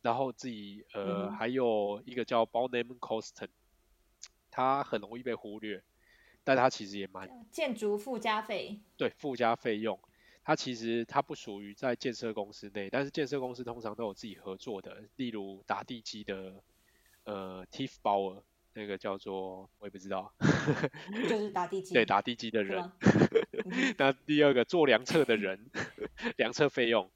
[0.00, 3.48] 然后自己嗯呃、哼还有一个叫 b o n a m Costen，
[4.50, 5.82] 它很容易被忽略，
[6.44, 9.98] 但它其实也蛮建筑附加费，对附加费用，
[10.44, 16.62] 它其实它不属于在建设公司内，但是建设公司通常都有自己合作的，例如打地基的
[17.24, 18.42] 呃 Tiefbauer
[18.78, 20.32] 那个叫做我也不知道，
[21.28, 22.92] 就是打地基，对打地基的人
[23.98, 25.68] 那第二个做量测的人，
[26.38, 27.10] 量测费用，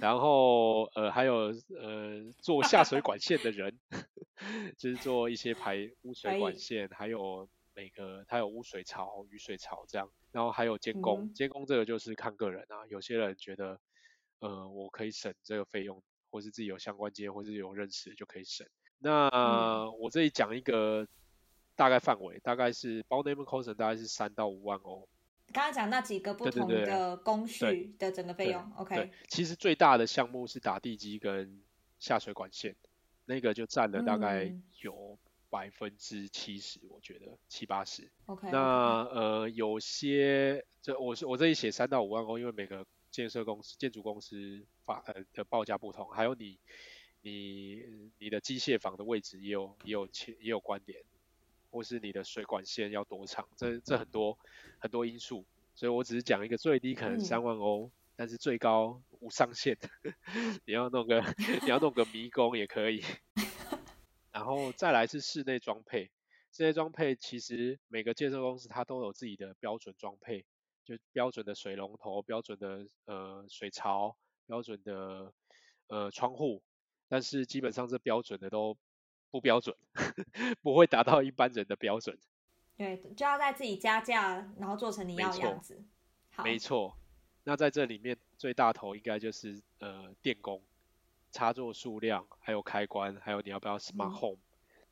[0.00, 3.76] 然后呃还有呃做下水管线的人，
[4.78, 13.80] 就是做一些排污水管以线，还有每个它有污水槽、雨水槽这样，然后还有监工，监工这个就是看个人啊，有些人觉得
[14.38, 16.00] 呃我可以省这个费用，
[16.30, 18.64] 或是自己有相关经验，或是有认识就可以省。
[18.98, 19.98] 那、嗯。
[19.98, 21.06] 我这里讲一个
[21.76, 25.08] 大概范围，大概是包 name cost 大概是三到五万欧。
[25.52, 31.62] 刚刚讲那几个不同对对对的工序的整个费对用对，OK，，其实最大的项目是打地基跟
[31.98, 32.74] 下水管线，
[33.26, 34.62] 那个就占了大概嗯。
[34.80, 35.18] 有
[35.48, 38.10] 百分之七十，我觉得七八十。
[38.26, 46.58] OK，那呃，有些这我是我这里写三到五万欧，因为每个建设公司、建筑公司发呃的报价不同，还有你
[47.24, 47.82] 你
[48.18, 51.02] 你的机械房的位置也有也有切也有关联，
[51.70, 54.38] 或是你的水管线要多长，这这很多
[54.78, 57.20] 很多因素，所以我只是讲一个最低可能嗯。
[57.20, 59.78] 三万欧，但是最高无上限，
[60.66, 61.24] 你要弄个
[61.62, 63.02] 你要弄个迷宫也可以，
[64.30, 66.10] 然后再来是室内装配。
[66.52, 70.44] 室内装配其实每个建设公司它都有自己的标准装配，
[70.84, 74.16] 就标准的水龙头、标准的呃水槽、
[74.46, 75.32] 标准的
[75.88, 76.62] 呃窗户，
[77.14, 78.76] 但是基本上这标准的都
[79.30, 79.76] 不标准，
[80.62, 82.18] 不会达到一般人的标准。
[82.76, 85.80] 对，就要在自己加价，然后做成你要的样子。
[86.32, 86.98] 好，没错，
[87.44, 90.60] 那在这里面最大头应该就是呃电工、
[91.30, 94.38] 插座数量，还有开关，还有你要不要 smart 嗯 home，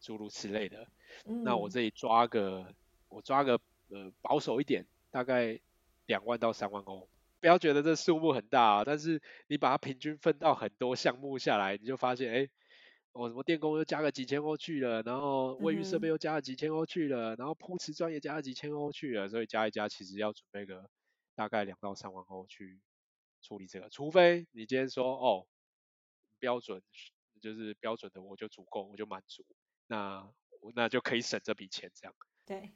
[0.00, 0.86] 诸如此类的。
[1.24, 2.72] 嗯，那我这里抓个，
[3.08, 3.58] 我抓个
[3.88, 5.58] 呃保守一点，大概
[6.06, 7.08] 两万到三万欧。
[7.42, 12.48] 不要觉得这数目很大啊，但是你把它平均分到很多项目下来，你就发现，哎，
[13.10, 20.88] 我什么电工又加个几千欧去了，然后卫浴设备嗯又加了几千欧去了，然后铺瓷砖也加了几千欧去了，所以加一加，其实要准备个
[21.34, 22.80] 大概两到三万欧去
[23.40, 25.48] 处理这个，除非你今天说哦，
[26.38, 26.80] 标准
[27.40, 29.44] 就是标准的我就足够，我就满足，
[29.88, 30.30] 那
[30.60, 32.14] 我那就可以省这笔钱这样。
[32.46, 32.72] 对，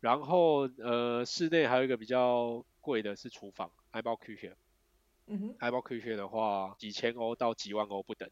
[0.00, 3.70] 然后呃，室内还有一个比较贵的是厨房
[4.02, 4.56] b o k u
[5.26, 8.30] 嗯哼 b o k u 的话，几千欧到几万欧不等。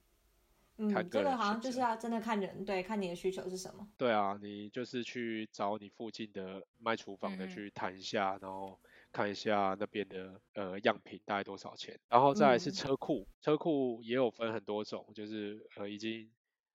[0.90, 3.86] 看嗯，个这个好像就是要真的看人，对，看你的需求是什么。
[3.98, 8.80] 对啊，你就是去找你附近的卖厨房的去谈一下，然后
[9.12, 16.28] 看一下那边的呃样品大概多少钱，然后再来是嗯车库，车库也有分很多种，就是呃已经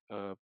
[0.08, 0.38] 呃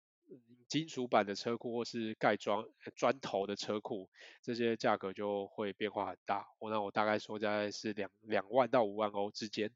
[0.67, 4.09] 金属板的车库或是盖砖呃砖头的车库，
[4.41, 6.47] 这些价格就会变化很大。
[6.59, 9.71] 我那我大概说大概是两两万到五万欧之间，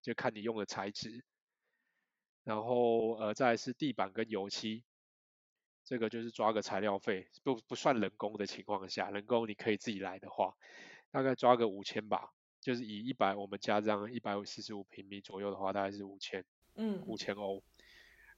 [0.00, 1.24] 就看你用的材质。
[2.44, 4.84] 然后呃再来是地板跟油漆，
[5.84, 10.54] 这个就是抓个材料费，不不算人工的情况下，人工你可以自己来的话，
[11.10, 16.44] 大概抓个五千吧，就是以一百我们家这样一百四十五平米左右的话，大概是五千
[16.76, 17.62] 嗯，五千欧，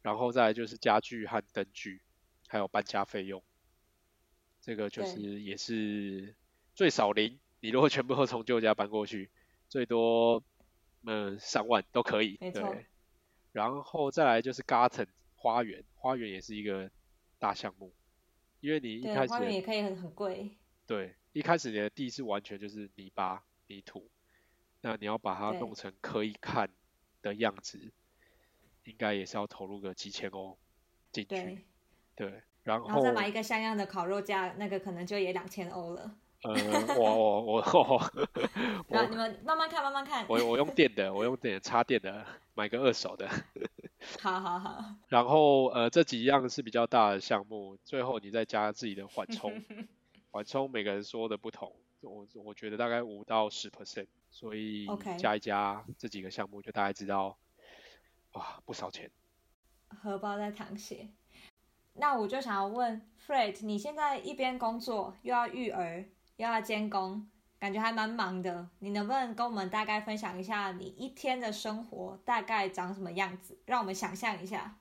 [0.03, 2.03] 然后再来就是家具和灯具，
[2.49, 3.43] 还有搬家费用，
[4.61, 6.35] 这个就是也是
[6.75, 9.31] 最少零，你如果全部都从旧家搬过去，
[9.69, 10.43] 最多
[11.05, 12.87] 嗯上万都可以，对。
[13.53, 16.89] 然后再来就是 garden 花园，花园也是一个
[17.41, 17.93] 大项目，
[18.61, 20.57] 因为你一，开始花园也可以很很贵。
[20.87, 24.09] 对一开始你的地是完全就是泥巴泥土，
[24.81, 26.71] 那你要把它弄成可以看
[27.23, 27.93] 的样子，
[28.85, 30.57] 应该也是要投入个几千欧
[31.13, 31.65] 进去，，
[32.17, 32.29] 对，
[32.63, 36.15] 然然后后再买一个像样的烤肉架，那个可能就也两千欧了。
[36.43, 36.55] 呃
[36.97, 38.13] 我我我我
[38.89, 40.25] 然后你们慢慢看，慢慢看。
[40.27, 42.25] 我我用电的，我用电插电的，
[42.55, 43.29] 买个二手的。
[44.19, 49.63] 好好好，然后呃这几样是比较大的项目，最后你再加自己的缓冲，
[50.33, 54.87] 缓冲每个人说的不同，我我觉得大概五到十 percent，所以
[55.19, 57.37] 加一加这几个项目就大概知道，
[58.33, 59.11] 哇不少钱。
[59.89, 61.09] 荷包在淌血。
[61.95, 66.05] 那我就想要问 Fred，你现在一边工作又要育儿
[66.37, 67.29] 又要监工，
[67.59, 68.71] 感觉还蛮忙的。
[68.79, 74.79] 你能不能跟我们大概分享一下你一天的生活大概长什么样子，让我们想象一下？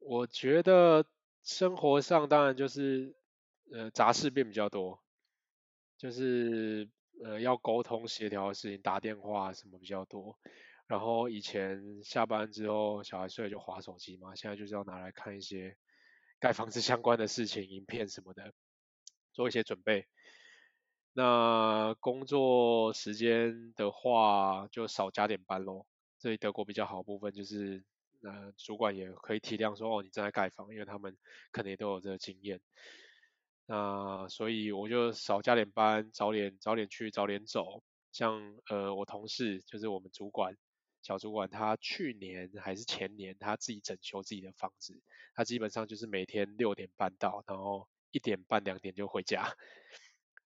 [0.00, 1.04] 我觉得
[1.42, 3.14] 生活上当然就是
[3.72, 4.98] 呃杂事变比较多，
[5.96, 6.88] 就是
[7.24, 10.36] 呃要沟通协调的事情，打电话什么比较多。
[10.90, 15.76] 然后以前下班之后小孩睡了就划手机嘛，现在就是要拿来看一些
[16.40, 18.52] 盖房子相关的事情、影片什么的，
[19.32, 20.08] 做一些准备。
[21.12, 25.86] 那工作时间的话，就少加点班咯。
[26.18, 27.84] 这里德国比较好部分就是，
[28.24, 31.16] 呃，主管也可以体谅说，哦，你正在盖房，因为他们
[31.52, 32.60] 可能也都有这个经验。
[33.66, 37.84] 那所以我就少加点班，早点早点去，早点走。
[38.10, 40.56] 像呃我同事就是我们主管
[41.02, 45.00] 小主管，他去年还是前年他自己整修自己的房子，
[45.34, 49.56] 他基本上就是每天六点半到，然后一点半两点就回家，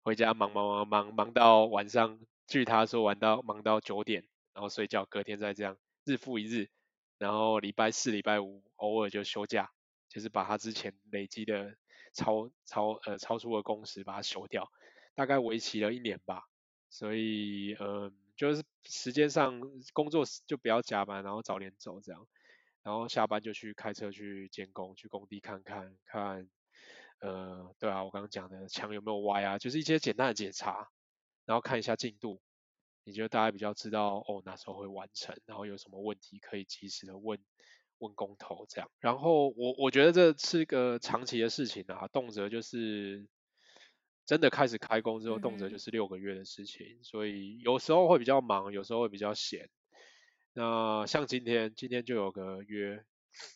[0.03, 6.69] 回家忙忙忙忙忙到晚上，据他说玩到忙到九点，然后睡觉，隔天再这样日复一日，
[7.17, 9.71] 然后礼拜四礼拜五偶尔就休假，
[10.09, 11.75] 就是把他之前累积的
[12.13, 14.71] 超超呃超出的工时把它休掉，
[15.15, 16.43] 大概为期了一年吧，
[16.89, 19.61] 所以呃就是时间上
[19.93, 22.27] 工作就不要加班，然后早点走这样，
[22.83, 26.49] 然后下班就去开车去监工，去工地看看看。
[27.19, 30.89] 呃，对啊，我刚刚讲的墙有没有歪啊，就是一些简单的检查，
[31.45, 32.41] 然后看一下进度，
[33.05, 37.39] 你觉得大家比较知道哦哪时候会完成，然后有什么问题可以及时的问
[37.99, 38.91] 问工头这样。
[38.99, 43.25] 然后我我觉得这是一个长期的事情啊，动辄就是
[44.25, 49.69] 真的开始开工之后，动辄就是六个月的事情，所以有时候会比较忙，有时候会比较闲。
[50.53, 53.03] 那像今天，今天就有个约。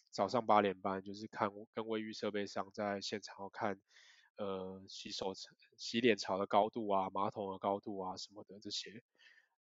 [0.09, 3.79] 早上八点半就是看跟卫浴设备商在现场看，
[4.37, 5.31] 呃洗手
[5.77, 9.03] 洗脸槽的高度啊，马桶的高度啊什么的这些，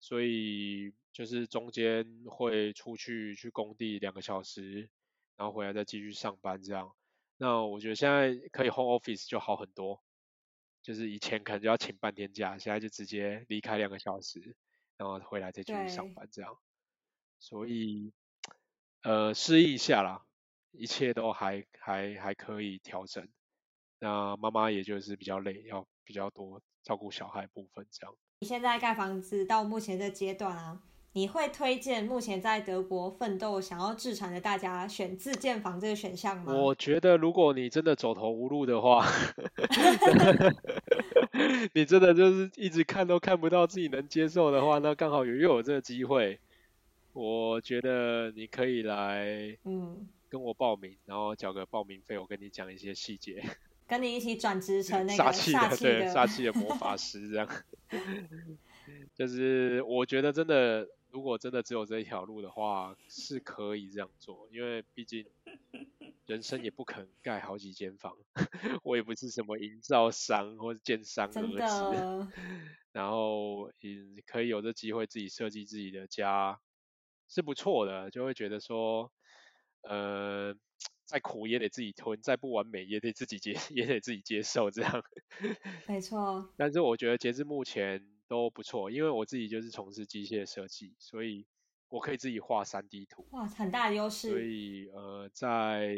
[0.01, 4.89] 所以就是中间会出去去工地两个小时，
[5.37, 6.91] 然后回来再继续上班这样。
[7.37, 10.03] 那我觉得现在可以 home office 就好很多，
[10.87, 14.55] 就是以前可能就要请半天假，现在就直接离开两个小时，
[14.97, 16.57] 然后回来再继续上班这样。
[17.41, 18.12] 所以
[19.03, 20.22] 呃适应一下啦。
[20.78, 23.26] 一切都还还还可以调整，
[23.99, 28.14] 那妈妈也就是比较累，要比较多照顾小孩部分这样。
[28.41, 30.82] 你现在盖房子到目前这阶段啊，
[31.17, 36.53] 你会推荐目前在德国奋斗想要自产的大家选自建房这个选项吗？
[36.53, 39.03] 我觉得如果你真的走投无路的话，
[41.73, 46.39] 你真的就是一直看都看不到自己能接受的话，那刚好有又有这个机会，
[47.14, 50.07] 我觉得你可以来，嗯。
[50.29, 53.43] 跟我报名，然后缴个报名费，我跟你讲一些细节。
[53.87, 57.49] 跟你一起转职成那个 杀气的，对，杀气的魔法师这样。
[59.14, 60.87] 就是我觉得真的，
[61.17, 65.25] 如果真的只有这一条路的话，是可以这样做，因为毕竟
[66.27, 68.14] 人生也不可能盖好几间房，
[68.85, 72.29] 我也不是什么营造商或者建商儿子。
[72.93, 76.61] 然后嗯，可以有这机会自己设计自己的家，
[77.29, 79.11] 是不错的，就会觉得说。
[79.89, 80.55] 呃，
[81.05, 85.03] 再苦也得自己吞，再不完美也得自己接， 也得自己接受这样。
[85.87, 86.53] 没错。
[86.57, 91.47] 但是我觉得截至目前都不错，因为我自己就是从事机械设计，所以
[91.89, 93.27] 我可以自己画三 D 图。
[93.31, 94.31] 哇，很大的优势。
[94.31, 95.97] 所以呃，在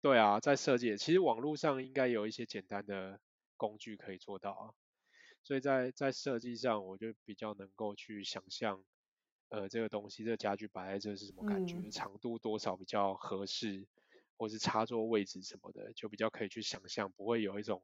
[0.00, 3.20] 对啊，在设计，其实网络上应该有一些简单的
[3.56, 4.74] 工具可以做到啊。
[5.42, 8.84] 所以在在设计上，我就比较能够去想象。
[9.48, 11.74] 呃，这个东西，这个家具摆在这是什么感觉？
[11.90, 13.84] 长度多少比较合适，
[14.36, 17.82] 或是插座位置什么的，就比较可以去想象，不会有一种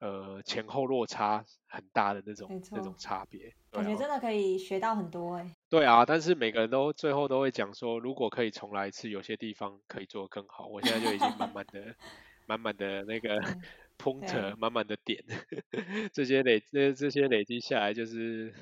[0.00, 3.52] 呃前后落差很大的那种那种差别。
[3.70, 5.56] 感觉真的可以学到很多哎。
[5.68, 10.66] 对啊，但是每个人都最后都会讲说，如果可以重来一次，有些地方可以做得更好。
[10.66, 11.94] 我现在就已经满满的、
[12.46, 13.40] 满满的那个
[13.98, 15.22] point，满满的点，
[16.12, 18.54] 这些累这这些累积下来就是。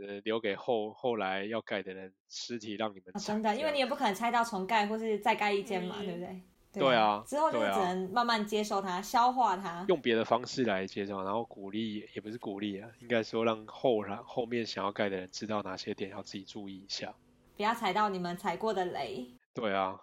[0.00, 6.40] 呃，留给后后来要盖的人尸体让你们真的，因为你也不可能拆到重盖或是再盖一间嘛，对不对？
[6.72, 17.14] 对啊，之后就只能慢慢接受它，消化它，用别的方式来接受，然后鼓励也不是鼓励啊，应该说让后来后面想要盖的人知道哪些点要自己注意一下，
[17.56, 19.34] 不要踩到你们踩过的雷。
[19.54, 19.98] 对啊，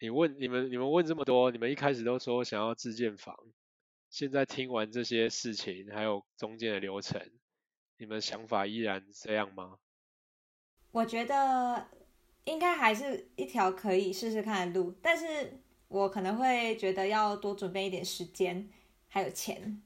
[0.00, 3.38] 你问你们你们问这么多，你们一开始都说想要自建房，
[4.10, 7.22] 现在听完这些事情，还有中间的流程。
[7.96, 9.78] 你们想法依然这样吗？
[10.90, 11.88] 我觉得
[12.44, 18.68] 应该还是一条可以试试看的路，但是我可能会觉得要多准备一点时间，
[19.08, 19.82] 还有钱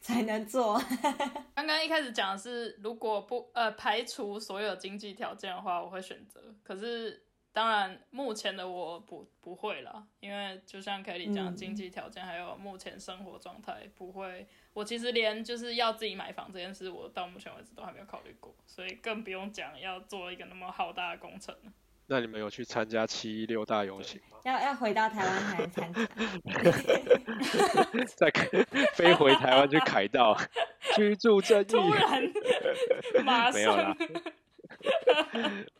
[0.00, 0.80] 才能做。
[1.54, 6.54] 刚刚一开始讲的是，如果不呃排除所有经济条件的话，我会选择。
[6.62, 7.24] 可是。
[7.50, 14.46] 当然，目前的我不不会了，因为就像凯莉讲，经济条件还有目前生活状态不会。
[14.72, 21.52] 我其实连就是要自己买房这件事，我到目前为止都还没有考虑过，所以更不用讲要做一个那么浩大的工程
[22.10, 24.38] 那你们有去参加七一六大游行吗？
[24.44, 26.08] 要要回到台湾才能参加。
[28.16, 28.30] 再
[28.94, 30.34] 飞回台湾去凯道
[30.96, 31.64] 居住正义。
[31.64, 32.32] 突然，
[33.24, 33.94] 马上。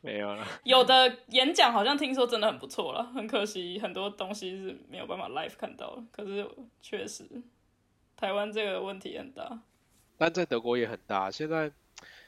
[0.02, 0.46] 没有了。
[0.64, 6.02] 有的演讲好像听说真的很不错了，很可惜很多东西是没有办法 live 看到。
[6.12, 6.46] 可是
[6.82, 7.24] 确实，
[8.16, 9.60] 台湾这个问题很大。
[10.18, 11.30] 但在德国也很大。
[11.30, 11.70] 现在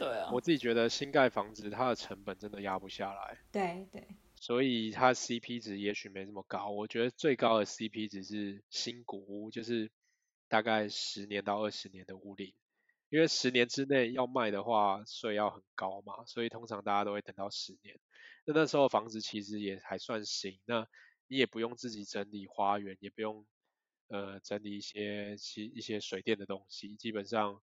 [0.00, 6.70] 对啊，我自己觉得新盖房子它的成本真的压不下来，对对，所以它 CP 值也许没这么高。
[6.70, 9.90] 我觉得最高的 CP 值是新古屋，就是
[10.48, 12.54] 大概十年到二十年的屋龄，
[13.10, 17.98] 因为十年之内要卖的话税要很高嘛，所以通常大家都会等到十年。
[18.46, 20.88] 那那时候房子其实也还算新，那
[21.28, 23.46] 你也不用自己整理花园，也不用
[24.08, 27.60] 呃整理一些其一些水电的东西，基本上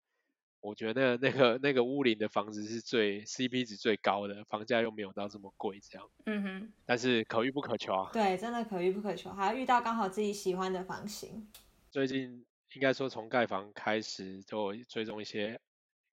[0.65, 8.09] 我觉得那个那个屋林的房子是最 CP 值最高的，房价又没有到这么贵这样，嗯哼，但是可遇不可求啊。
[8.11, 11.47] 对，真的可遇不可求，还要遇到刚好自己喜欢的房型。
[11.91, 12.43] 最近
[12.73, 15.61] 应该说从盖房开始就追踪一些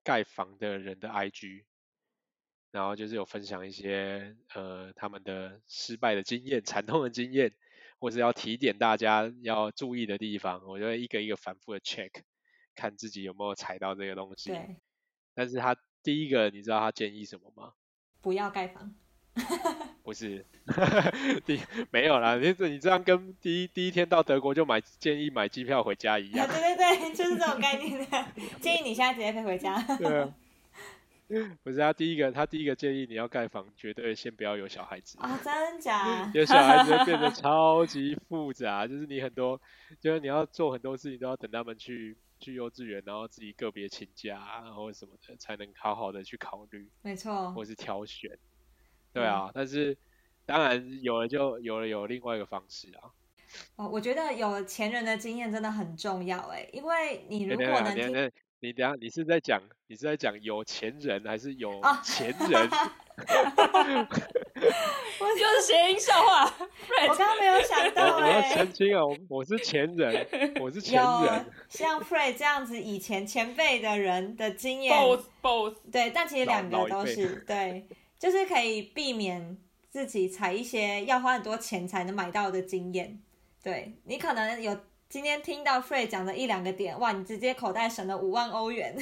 [0.05, 1.65] 盖房的人的 IG，
[2.71, 7.55] 然后就是有分享一些呃他们的失败的经验、惨痛的经验，
[7.99, 12.11] 或是要提点大家要注意的地方，我就会一个一个反复的 check，
[12.75, 14.51] 看自己有没有踩到这个东西。
[14.51, 14.77] 对，
[15.35, 17.73] 但是他第一个，你知道他建议什么吗？
[18.20, 18.95] 不要盖房。
[20.03, 20.45] 不是，
[21.47, 21.59] 第
[21.91, 26.47] 没有啦，你这你这样跟第一第一天到德国就买建议买机票回家一样。
[26.47, 28.27] 对对对，就是这种概念的。
[28.61, 29.81] 建议你现在直接飞回家。
[29.97, 30.35] 对啊。
[31.62, 36.31] 不是他第一个，他第一个建议你要盖房，绝对先不要有小孩子啊、真假？
[36.35, 39.59] 因为小孩子会变得超级复杂，就是你很多，
[39.99, 48.36] 就是你要做很多事情都要等他们去去幼稚园，然后自己个别请假啊，或者什么的，才能好好的去考虑没错，或是挑选。
[49.12, 49.97] 对啊，但是
[50.45, 53.11] 当然有了就有了有另外一个方式啊。
[53.76, 62.68] 哦，我觉得有前人的经验真的很重要哎，因为你如果能听，你等下你是在讲你是在讲有钱人还是有啊钱人？
[64.63, 66.45] 又是谐音笑话。
[67.09, 70.27] 我刚刚没有想我到我要哎澄，清哦，我是前人，
[70.61, 71.47] 我是前有人。
[71.69, 77.87] 像 Frey 这样子以前前辈的人的经验，both both，对，但其实两个都是对，
[78.19, 79.57] 就是可以避免
[79.91, 83.21] 自己踩一些要花很多钱才能买到的经验。
[83.63, 84.77] 对你可能有
[85.09, 88.97] 今天听到 Frey 讲的一两个点，哇，你直接口袋省了五万欧元。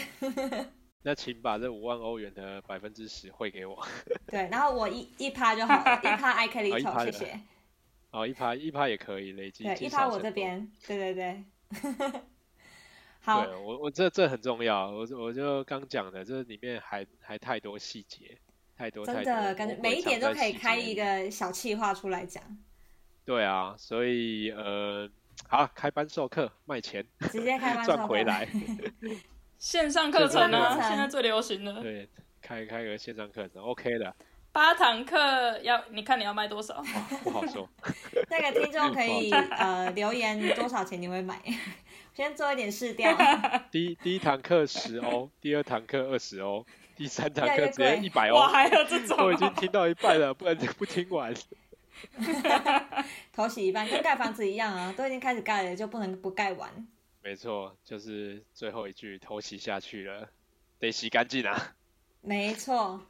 [1.03, 3.87] 那请把这五万欧元的百分之十汇给我。
[4.27, 7.41] 对，然后我一一趴就好了，一趴哦一趴的谢谢。
[8.11, 9.65] 哦，一趴一趴也可以累积。
[9.65, 10.19] 对，一趴 我。
[10.21, 11.45] 这边，对对对。
[13.23, 18.37] 好，对我我这这很重要，我我就刚讲的，这里面还还太多细节，
[18.77, 22.43] 太多太真多的感觉每一点都可以开一个小气话出来讲，
[23.25, 25.09] 对啊，所以呃，
[25.47, 28.49] 好，开班授课卖钱直接开班赚回来，
[29.61, 32.09] 线上课程啊，现在最流行的对，
[32.41, 34.17] 开开个线上课程，OK 的，
[34.53, 36.83] 八堂课要你看你要卖多少？
[37.23, 37.69] 不好说。
[38.31, 41.39] 那个听众可以呃留言多少钱你会买，
[42.17, 43.15] 先做一点试调。
[43.71, 46.65] 第一第一堂课十欧，第二堂课二十欧，
[46.97, 51.35] 第三堂课直接一百哇，欧，还有这种我已经哦，听到一半了，不然不听完。
[53.31, 56.71] 头洗一半，跟盖房子一样啊，都已经开始盖了，就不能不盖完。
[57.23, 60.31] 没错，就是最后一句偷袭下去了，
[60.79, 61.75] 得洗干净啊。
[62.23, 63.01] 没错，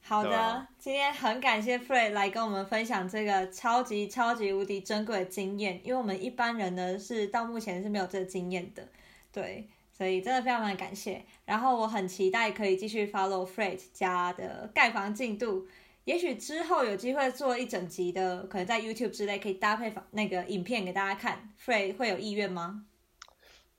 [0.00, 8.88] 好的，啊今天很感谢 Frey 来跟我们分享这个超级超级无敌珍贵的经验，因为我们一般人呢是到目前是没有这个经验的，
[9.32, 11.24] 对，所以真的非常非常感谢。
[11.44, 15.66] 然后我很期待可以继续 follow Frey 家的盖房进度。
[16.04, 21.52] 也许之后有机会做一整集的，可能在 YouTube 之类可以搭配房那个影片给大家看。
[21.62, 22.86] Frey 会有意愿吗？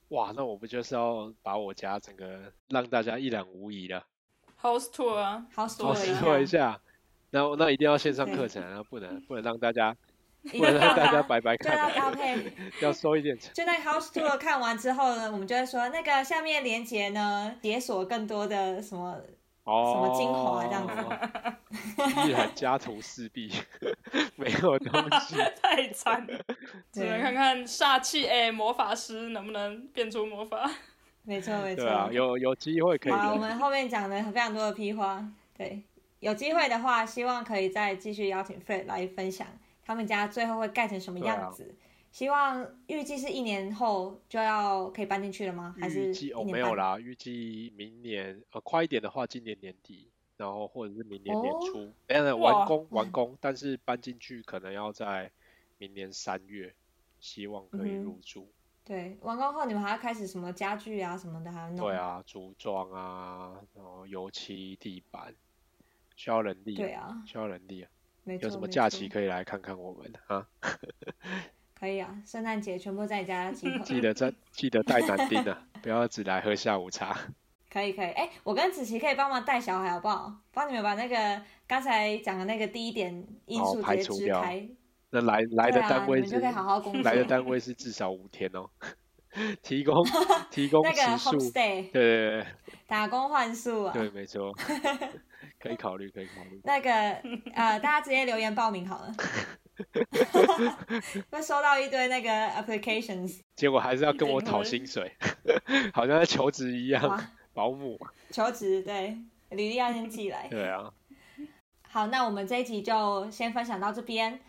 [0.09, 4.03] 哇，那我不就是要把我家整个让大家一览无遗了
[4.61, 6.81] ？house tour 啊，House tour 一下，
[7.31, 9.95] 那那一定要线上课程啊，不能不能让大家
[10.51, 12.51] 不能让大家白白看要配。
[12.81, 13.53] 要收一点钱。
[13.53, 19.21] 就那个 house tour 看完之后呢，我们就会说那个下面连接呢，解锁更多的什么
[19.69, 23.51] 哦，什么精华这样子， 依然家徒四壁，
[24.35, 25.35] 没有东西。
[25.61, 26.39] 太惨了，
[26.91, 30.69] 只能看看煞气哎，魔法师能不能变出魔法？
[31.23, 31.83] 没错没错。
[31.85, 33.41] 对啊，有有机会可以好，我聊。
[33.41, 35.23] 们后面讲的非常多的批花，
[35.55, 35.83] 对，
[36.19, 39.45] 有机会的话，希望可以再继续邀请 Fred 来分享
[39.85, 41.75] 他们家最后会盖成什么样子。
[42.19, 45.73] 希望预计是一年后就要可以搬进去了吗？
[45.79, 46.43] 还是预计哦？
[46.43, 51.93] 没有啦，预计明年呃快一点的话，今年年底，然后或者是明年年哦初，
[52.41, 55.31] 完工完工，但是搬进去可能要在
[55.77, 56.75] 明年三月，
[57.21, 58.51] 希望可以入住。
[58.83, 61.77] 对，完工后你们还要开始什么家具啊什么的，还要弄。
[61.77, 65.33] 对，啊，组装啊，然后油漆、地板，
[66.17, 67.89] 需要人力，对啊，需要人力啊。
[68.25, 70.45] 有什么假期可以来看看我们啊？
[71.79, 73.79] 可以啊，圣诞节全部在家集合。
[73.83, 77.15] 记得在记得带男丁啊， 不要只来喝下午茶。
[77.71, 80.33] 可以可以，哎、我跟子琪可以帮忙带小孩好不好？
[80.51, 83.13] 帮你们把那个刚才讲的那个第一点
[83.45, 84.69] 因素哦排直接除掉支开，
[85.11, 88.67] 那来来的单位是、你就可以好好工作 来的单位是至少五天哦，
[89.61, 89.93] 提供
[90.49, 92.45] 提供那个时数，homestay 对对
[92.87, 93.93] 打工换宿啊。
[93.93, 94.51] 对对，没错，
[95.59, 96.59] 可以考虑，可以考虑。
[96.63, 96.89] 那个
[97.53, 99.11] 呃，大家直接留言报名好了，
[101.31, 105.11] 会收到一堆那个 applications，结果还是要跟我讨薪水，
[105.93, 107.23] 好像在求职一样，
[107.53, 107.99] 保姆。
[108.31, 109.17] 求职对，
[109.49, 110.47] 履历要先寄来。
[110.49, 110.91] 对啊，
[111.87, 114.39] 好，那我们这一集就先分享到这边。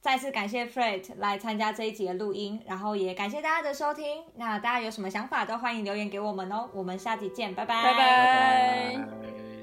[0.00, 4.22] 再次感谢 Fred 来参加这一集的录音，然后也感谢大家的收听。
[4.36, 6.68] 那大家有什么想法都欢迎留言给我们哦。
[6.74, 9.53] 我们下集见，拜拜，拜拜拜拜。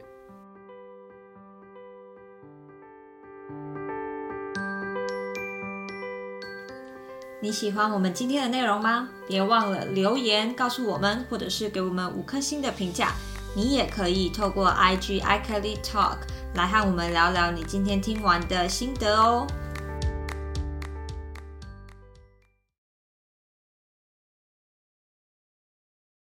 [7.43, 9.09] 你喜欢我们今天的内容吗？
[9.27, 13.13] 别忘了留言告诉我们，或者是给我们五颗星的评价。
[13.55, 16.17] 你也可以透过 IG iKelly Talk
[16.53, 19.47] 来和我们聊聊你今天听完的心得哦。